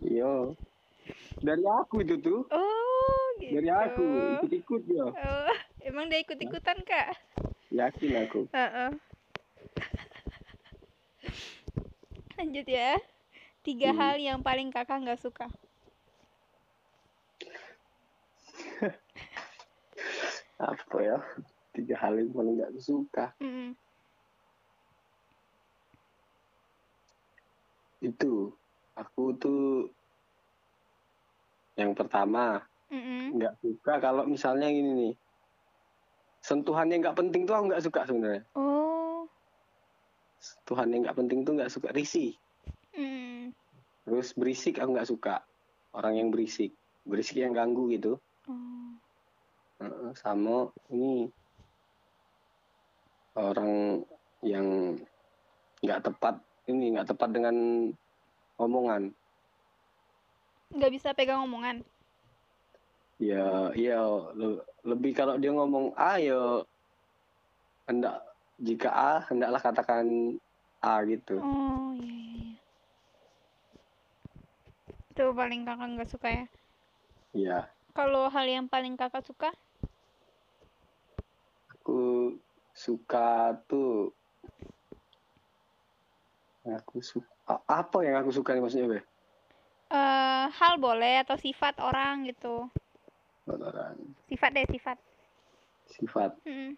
Iya. 0.00 0.54
Dari 1.42 1.64
aku 1.66 2.02
itu 2.06 2.16
tuh. 2.22 2.46
Oh 2.50 3.22
gitu. 3.38 3.58
Dari 3.60 3.70
aku 3.70 4.04
ikut-ikut 4.40 4.82
ya. 4.90 5.06
Oh 5.10 5.54
emang 5.84 6.08
dia 6.08 6.22
ikut 6.22 6.38
ikutan 6.38 6.78
kak? 6.82 7.18
Yakin 7.70 8.10
aku. 8.26 8.40
Heeh. 8.54 8.90
lanjut 12.42 12.66
ya 12.66 12.98
tiga 13.62 13.90
Hmm. 13.94 13.98
hal 13.98 14.16
yang 14.18 14.38
paling 14.42 14.68
kakak 14.74 14.98
nggak 15.02 15.22
suka. 15.22 15.46
Apa 20.58 20.96
ya? 21.02 21.18
Tiga 21.72 21.96
hal 22.02 22.18
yang 22.18 22.30
paling 22.34 22.54
nggak 22.58 22.74
suka. 22.82 23.34
Mm-mm. 23.40 23.74
itu 28.02 28.50
aku 28.98 29.38
tuh 29.38 29.86
yang 31.78 31.94
pertama 31.94 32.58
nggak 32.90 33.54
suka 33.62 34.02
kalau 34.02 34.26
misalnya 34.28 34.68
gini 34.68 34.90
nih. 34.92 35.14
Sentuhannya 36.42 36.98
nggak 36.98 37.16
penting 37.16 37.46
tuh 37.46 37.54
aku 37.54 37.64
nggak 37.70 37.84
suka 37.86 38.00
sebenarnya. 38.04 38.42
Oh. 38.58 39.24
Sentuhan 40.42 40.90
yang 40.90 41.06
nggak 41.06 41.16
penting 41.16 41.46
tuh 41.46 41.54
nggak 41.54 41.70
suka. 41.70 41.94
Risih. 41.94 42.34
Mm. 42.34 42.51
Terus 44.22 44.38
berisik 44.38 44.78
aku 44.78 44.94
nggak 44.94 45.10
suka. 45.10 45.42
Orang 45.98 46.14
yang 46.14 46.30
berisik 46.30 46.78
berisik 47.02 47.42
yang 47.42 47.50
ganggu 47.50 47.90
gitu. 47.90 48.22
Heeh, 49.82 50.14
sama 50.14 50.70
ini. 50.94 51.26
Orang 53.34 54.06
yang 54.46 54.94
nggak 55.82 56.06
tepat 56.06 56.38
ini 56.70 56.94
nggak 56.94 57.10
tepat 57.10 57.34
dengan 57.34 57.56
omongan. 58.62 59.10
Nggak 60.70 60.92
bisa 60.94 61.10
pegang 61.18 61.42
omongan? 61.42 61.82
Ya 63.18 63.74
iya 63.74 63.98
le- 64.38 64.62
lebih 64.86 65.18
kalau 65.18 65.34
dia 65.34 65.50
ngomong 65.50 65.98
A 65.98 66.22
ya 66.22 66.62
hendak 67.90 68.22
jika 68.62 68.86
A 68.94 69.12
hendaklah 69.26 69.58
katakan 69.58 70.38
A 70.78 71.02
gitu. 71.10 71.42
Oh 71.42 71.90
iya 71.98 72.06
iya 72.06 72.22
iya 72.30 72.31
itu 75.12 75.24
paling 75.36 75.68
kakak 75.68 75.88
nggak 75.92 76.10
suka 76.10 76.28
ya? 76.32 76.44
Ya 77.36 77.60
kalau 77.92 78.28
hal 78.32 78.46
yang 78.48 78.66
paling 78.68 78.96
kakak 78.96 79.24
suka? 79.24 79.52
Aku 81.76 82.32
suka 82.72 83.52
tuh 83.68 84.16
aku 86.64 87.04
suka 87.04 87.60
apa 87.68 87.98
yang 88.00 88.16
aku 88.16 88.32
suka 88.32 88.56
nih 88.56 88.62
maksudnya 88.64 88.88
be? 88.88 89.00
Eh 89.92 90.44
hal 90.48 90.80
boleh 90.80 91.20
atau 91.20 91.36
sifat 91.36 91.76
orang 91.84 92.24
gitu. 92.32 92.64
Orang. 93.44 94.00
Sifat 94.32 94.50
deh 94.56 94.66
sifat. 94.72 94.96
Sifat. 95.92 96.32
Mm-mm. 96.48 96.72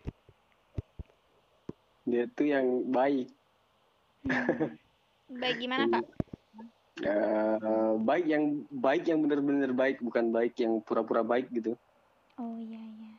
dia 2.05 2.28
tuh 2.37 2.45
yang 2.45 2.91
baik. 2.91 3.30
Hmm. 4.26 4.76
baik 5.41 5.57
gimana 5.57 5.89
kak 5.89 6.14
Eh, 7.03 7.92
baik 8.07 8.26
yang 8.30 8.62
baik 8.70 9.11
yang 9.11 9.18
benar-benar 9.18 9.74
baik 9.74 9.99
bukan 9.99 10.30
baik 10.30 10.55
yang 10.62 10.78
pura-pura 10.78 11.26
baik 11.26 11.51
gitu. 11.51 11.74
Oh 12.38 12.55
iya 12.62 12.78
iya. 12.78 13.12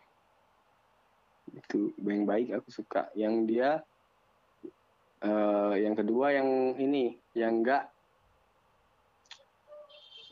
Itu 1.52 1.92
yang 2.00 2.24
baik 2.24 2.56
aku 2.56 2.72
suka. 2.72 3.12
Yang 3.20 3.36
dia 3.52 3.70
eh 5.20 5.74
yang 5.84 5.96
kedua 5.96 6.32
yang 6.32 6.80
ini 6.80 7.20
yang 7.36 7.60
enggak 7.60 7.92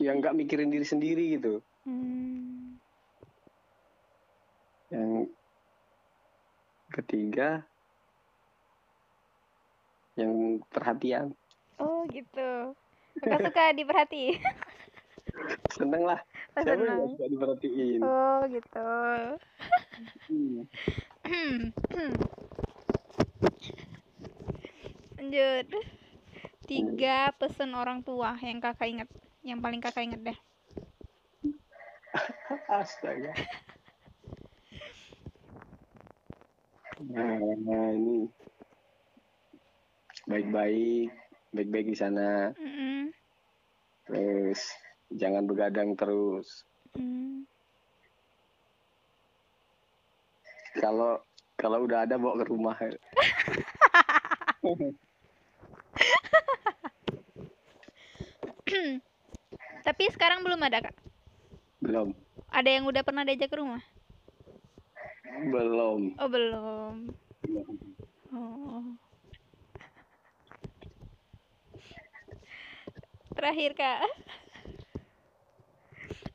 yang 0.00 0.24
enggak 0.24 0.36
mikirin 0.36 0.72
diri 0.72 0.86
sendiri 0.88 1.24
gitu. 1.36 1.60
Hmm. 1.84 2.80
yang 4.88 5.26
ketiga 6.96 7.66
yang 10.16 10.62
perhatian. 10.70 11.34
Oh 11.82 12.06
gitu 12.08 12.72
kakak 13.20 13.40
suka 13.46 13.64
diperhati. 13.74 14.24
Seneng 15.74 16.02
lah 16.06 16.20
Oh, 16.54 16.62
siapa 16.62 16.78
yang 16.78 16.94
seneng. 16.94 17.10
suka 17.18 17.26
diperhatiin? 17.26 18.00
Oh 18.02 18.40
gitu. 18.46 18.90
Lanjut. 25.18 25.66
Tiga 26.64 27.34
pesan 27.36 27.76
orang 27.76 28.00
tua 28.00 28.38
yang 28.40 28.62
kakak 28.62 28.88
ingat 28.88 29.08
yang 29.44 29.60
paling 29.60 29.82
kakak 29.82 30.06
ingat 30.08 30.20
deh. 30.22 30.38
Astaga. 32.80 33.34
Nah 37.10 37.36
ini 37.92 38.30
baik-baik 40.24 41.10
baik-baik 41.54 41.86
di 41.94 41.98
sana. 41.98 42.50
Mm-mm. 42.58 43.14
terus 44.04 44.60
jangan 45.14 45.46
begadang 45.46 45.94
terus. 45.96 46.66
Hmm. 46.94 47.46
kalau 50.74 51.22
kalau 51.54 51.86
udah 51.86 52.02
ada 52.02 52.18
bawa 52.18 52.34
ke 52.42 52.44
rumah. 52.50 52.74
Tapi 59.84 60.10
sekarang 60.10 60.42
belum 60.42 60.58
ada 60.66 60.82
kak? 60.82 60.96
Belum. 61.78 62.10
Ada 62.50 62.70
yang 62.74 62.84
udah 62.90 63.06
pernah 63.06 63.22
diajak 63.22 63.52
ke 63.52 63.56
rumah? 63.60 63.82
Belum. 65.46 66.14
Oh 66.18 66.28
belum. 66.30 66.94
Oh 67.44 67.83
terakhir 73.44 73.76
kak. 73.76 74.00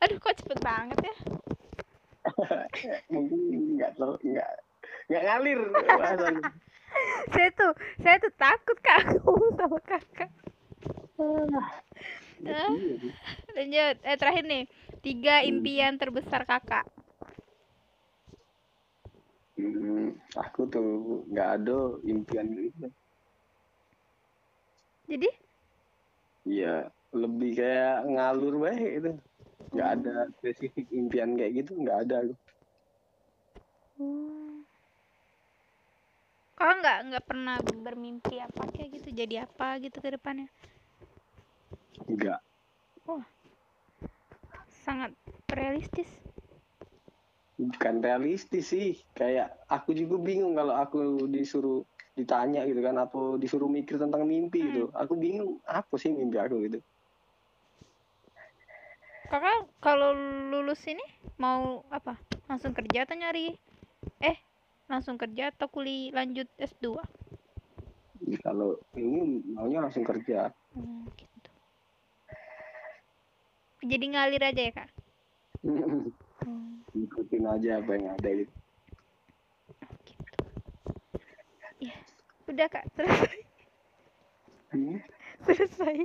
Aduh 0.05 0.21
kok 0.21 0.37
cepet 0.37 0.59
banget 0.61 0.97
ya? 1.01 1.15
Mungkin 3.13 3.81
nggak 3.81 3.97
ter- 3.97 4.21
nggak 4.21 4.49
nggak 5.09 5.23
ngalir 5.25 5.59
saya 7.33 7.49
tuh 7.57 7.73
saya 8.05 8.21
tuh 8.21 8.29
takut 8.37 8.77
kak. 8.85 9.09
Ngomong 9.25 9.57
sama 9.57 9.79
kakak 9.89 10.29
Ah, 11.19 11.81
lanjut. 13.57 13.95
Eh 14.05 14.15
terakhir 14.21 14.45
nih. 14.45 14.63
Tiga 15.01 15.41
impian 15.43 15.97
terbesar 15.97 16.45
kakak. 16.45 16.85
Hmm, 19.57 20.13
aku 20.37 20.69
tuh 20.69 20.87
nggak 21.27 21.49
ada 21.57 21.99
impian 22.05 22.47
gitu. 22.53 22.87
Jadi? 25.09 25.29
Iya, 26.47 26.87
lebih 27.13 27.51
kayak 27.57 28.05
ngalur 28.09 28.55
baik 28.61 28.89
itu. 29.01 29.11
Nggak 29.69 29.89
ada 30.01 30.15
spesifik 30.39 30.85
impian 30.89 31.37
kayak 31.37 31.65
gitu, 31.65 31.71
nggak 31.77 31.97
ada. 32.09 32.15
aku. 32.25 32.33
Hmm. 33.99 34.63
Kakak 36.59 36.75
nggak 36.83 36.97
nggak 37.07 37.23
pernah 37.23 37.55
bermimpi 37.63 38.35
apa 38.43 38.67
kayak 38.75 38.99
gitu 38.99 39.15
jadi 39.15 39.47
apa 39.47 39.79
gitu 39.79 40.03
ke 40.03 40.11
depannya 40.11 40.51
Nggak. 42.03 42.39
sangat 44.83 45.15
realistis 45.55 46.11
Bukan 47.59 48.03
realistis 48.03 48.71
sih. 48.75 48.99
Kayak 49.15 49.55
aku 49.71 49.95
juga 49.95 50.19
bingung 50.19 50.55
kalau 50.55 50.75
aku 50.75 51.27
disuruh 51.31 51.83
ditanya 52.15 52.63
gitu 52.67 52.79
kan, 52.83 52.95
atau 52.95 53.35
disuruh 53.35 53.67
mikir 53.67 53.99
tentang 53.99 54.23
mimpi 54.27 54.63
gitu. 54.63 54.91
Aku 54.95 55.15
bingung 55.15 55.59
apa 55.67 55.95
sih 55.95 56.11
mimpi 56.11 56.39
aku 56.39 56.59
gitu. 56.67 56.79
Kakak 59.29 59.69
kalau 59.79 60.11
lulus 60.49 60.81
ini 60.89 61.05
mau 61.37 61.85
apa? 61.93 62.17
Langsung 62.49 62.73
kerja 62.73 63.05
atau 63.05 63.13
nyari? 63.13 63.53
Eh 64.19 64.37
langsung 64.89 65.21
kerja 65.21 65.53
atau 65.53 65.69
kuliah 65.69 66.09
lanjut 66.17 66.49
S2 66.57 66.97
Kalau 68.41 68.77
ini 68.97 69.41
maunya 69.53 69.85
langsung 69.85 70.03
kerja. 70.03 70.49
Hmm, 70.73 71.05
gitu. 71.13 71.49
Jadi 73.85 74.05
ngalir 74.11 74.43
aja 74.43 74.61
ya 74.61 74.73
kak? 74.73 74.89
Hmm, 76.39 76.79
Ikutin 76.95 77.43
aja 77.43 77.83
apa 77.83 77.91
yang 77.99 78.15
ada 78.15 78.29
gitu. 78.31 78.47
gitu. 80.07 80.43
Ya 81.83 81.95
udah 82.47 82.67
kak. 82.71 82.87
Selesai 82.95 83.39
Hmm, 84.71 84.97
selesai. 85.43 85.95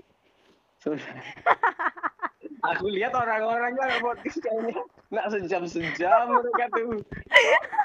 Sudah. 0.83 1.14
Aku 2.73 2.89
lihat 2.89 3.12
orang-orang 3.12 3.77
kan 3.77 4.01
podcast 4.01 4.41
kayaknya 4.41 4.81
nggak 5.12 5.29
sejam-sejam 5.37 6.33
mereka 6.33 6.65
tuh. 6.73 7.05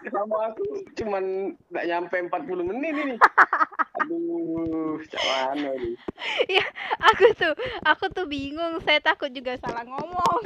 Sama 0.08 0.38
aku 0.56 0.64
cuman 0.96 1.24
nggak 1.68 1.86
nyampe 1.86 2.16
40 2.32 2.70
menit 2.72 2.96
ini. 2.96 3.16
Aduh, 4.00 5.04
cak 5.12 5.24
mana 5.28 5.70
nih? 5.76 5.96
ya 6.48 6.66
aku 7.04 7.36
tuh 7.36 7.54
aku 7.84 8.08
tuh 8.16 8.26
bingung 8.26 8.80
saya 8.88 9.04
takut 9.04 9.28
juga 9.36 9.60
salah 9.60 9.84
ngomong 9.84 10.44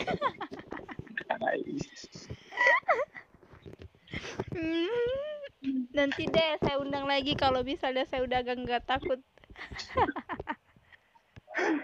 Hmm, 4.54 5.90
nanti 5.96 6.30
deh 6.30 6.52
saya 6.62 6.78
undang 6.78 7.10
lagi 7.10 7.34
kalau 7.34 7.66
misalnya 7.66 8.06
saya 8.06 8.22
udah 8.26 8.44
agak 8.44 8.58
nggak 8.62 8.84
takut 8.86 9.20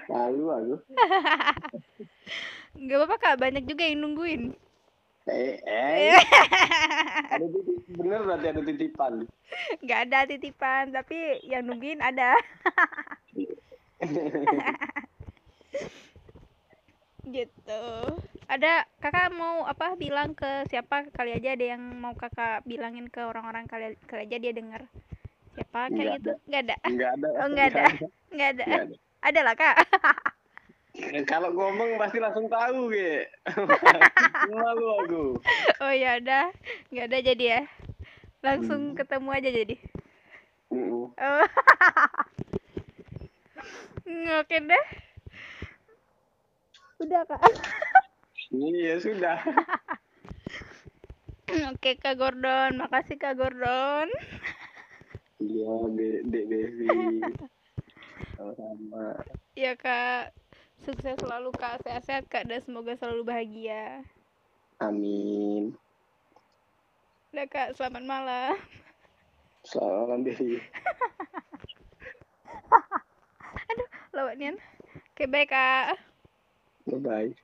Lalu 0.09 0.43
aku. 0.51 0.75
nggak 2.79 2.97
apa-apa 2.97 3.15
kak 3.23 3.39
banyak 3.41 3.63
juga 3.65 3.83
yang 3.85 3.99
nungguin 4.03 4.43
Eh, 5.29 5.61
eh. 5.61 6.17
ada 7.33 7.45
titip, 7.45 7.77
bener 7.93 8.19
berarti 8.25 8.47
ada 8.49 8.61
titipan. 8.65 9.13
nggak 9.83 9.99
ada 10.07 10.19
titipan 10.29 10.83
tapi 10.95 11.17
yang 11.45 11.63
nungguin 11.67 11.99
ada 12.01 12.33
gitu 17.35 17.83
ada 18.49 18.71
kakak 19.03 19.29
mau 19.35 19.67
apa 19.67 19.93
bilang 19.99 20.33
ke 20.33 20.47
siapa 20.71 21.05
kali 21.13 21.35
aja 21.37 21.53
ada 21.55 21.65
yang 21.75 21.83
mau 22.01 22.13
kakak 22.17 22.63
bilangin 22.65 23.05
ke 23.13 23.21
orang-orang 23.21 23.65
kali, 23.69 23.93
kali 24.09 24.21
aja 24.25 24.37
dia 24.43 24.53
denger 24.55 24.81
siapa 25.55 25.79
kayak 25.95 26.07
Nggak 26.07 26.15
gitu 26.15 26.31
nggak 26.47 26.61
ada 26.65 26.75
Enggak 26.85 27.09
ada. 27.17 27.27
Oh, 27.41 27.47
nggak 27.51 27.67
ada. 27.71 27.83
nggak 28.33 28.49
ada 28.53 28.63
Nggak 28.65 28.79
ada. 28.79 28.85
ada 28.85 28.95
lah 29.21 29.55
kak 29.55 29.75
Kalau 31.25 31.53
ngomong 31.53 31.95
pasti 31.95 32.19
langsung 32.19 32.51
tahu, 32.51 32.91
Ge. 32.91 33.23
Malu 34.51 34.85
aku. 34.99 35.23
oh 35.79 35.93
ya 35.93 36.19
udah 36.19 36.51
nggak 36.89 37.07
ada 37.07 37.17
jadi 37.23 37.45
ya 37.45 37.61
langsung 38.41 38.81
Hmm. 38.91 38.97
ketemu 38.97 39.29
aja 39.31 39.49
jadi 39.49 39.75
Mm-mm. 40.69 41.07
oh. 41.09 41.45
oke 44.39 44.57
deh 44.59 44.85
udah 46.99 47.21
kak 47.25 47.41
Iya, 48.49 48.97
sudah. 48.97 49.39
oke 51.69 51.91
kak 51.95 52.17
Gordon 52.17 52.75
makasih 52.77 53.15
kak 53.15 53.37
Gordon 53.37 54.09
Iya, 55.39 55.71
Dek 55.89 56.17
Dek 56.27 56.45
Devi. 56.45 56.91
Sama. 58.39 59.19
Ya 59.59 59.75
kak, 59.75 60.31
sukses 60.87 61.19
selalu 61.19 61.51
kak, 61.51 61.83
sehat-sehat 61.83 62.23
kak, 62.31 62.47
dan 62.47 62.63
semoga 62.63 62.95
selalu 62.95 63.27
bahagia. 63.27 64.07
Amin. 64.79 65.75
Udah 67.35 67.47
kak, 67.51 67.75
selamat 67.75 68.03
malam. 68.07 68.55
Selamat 69.67 70.07
malam 70.07 70.23
diri 70.23 70.55
Aduh, 73.75 73.89
lawan 74.15 74.39
nian. 74.39 74.55
Oke, 74.55 75.27
okay, 75.27 75.27
bye 75.27 75.43
kak. 75.43 75.99
Bye-bye. 76.87 77.35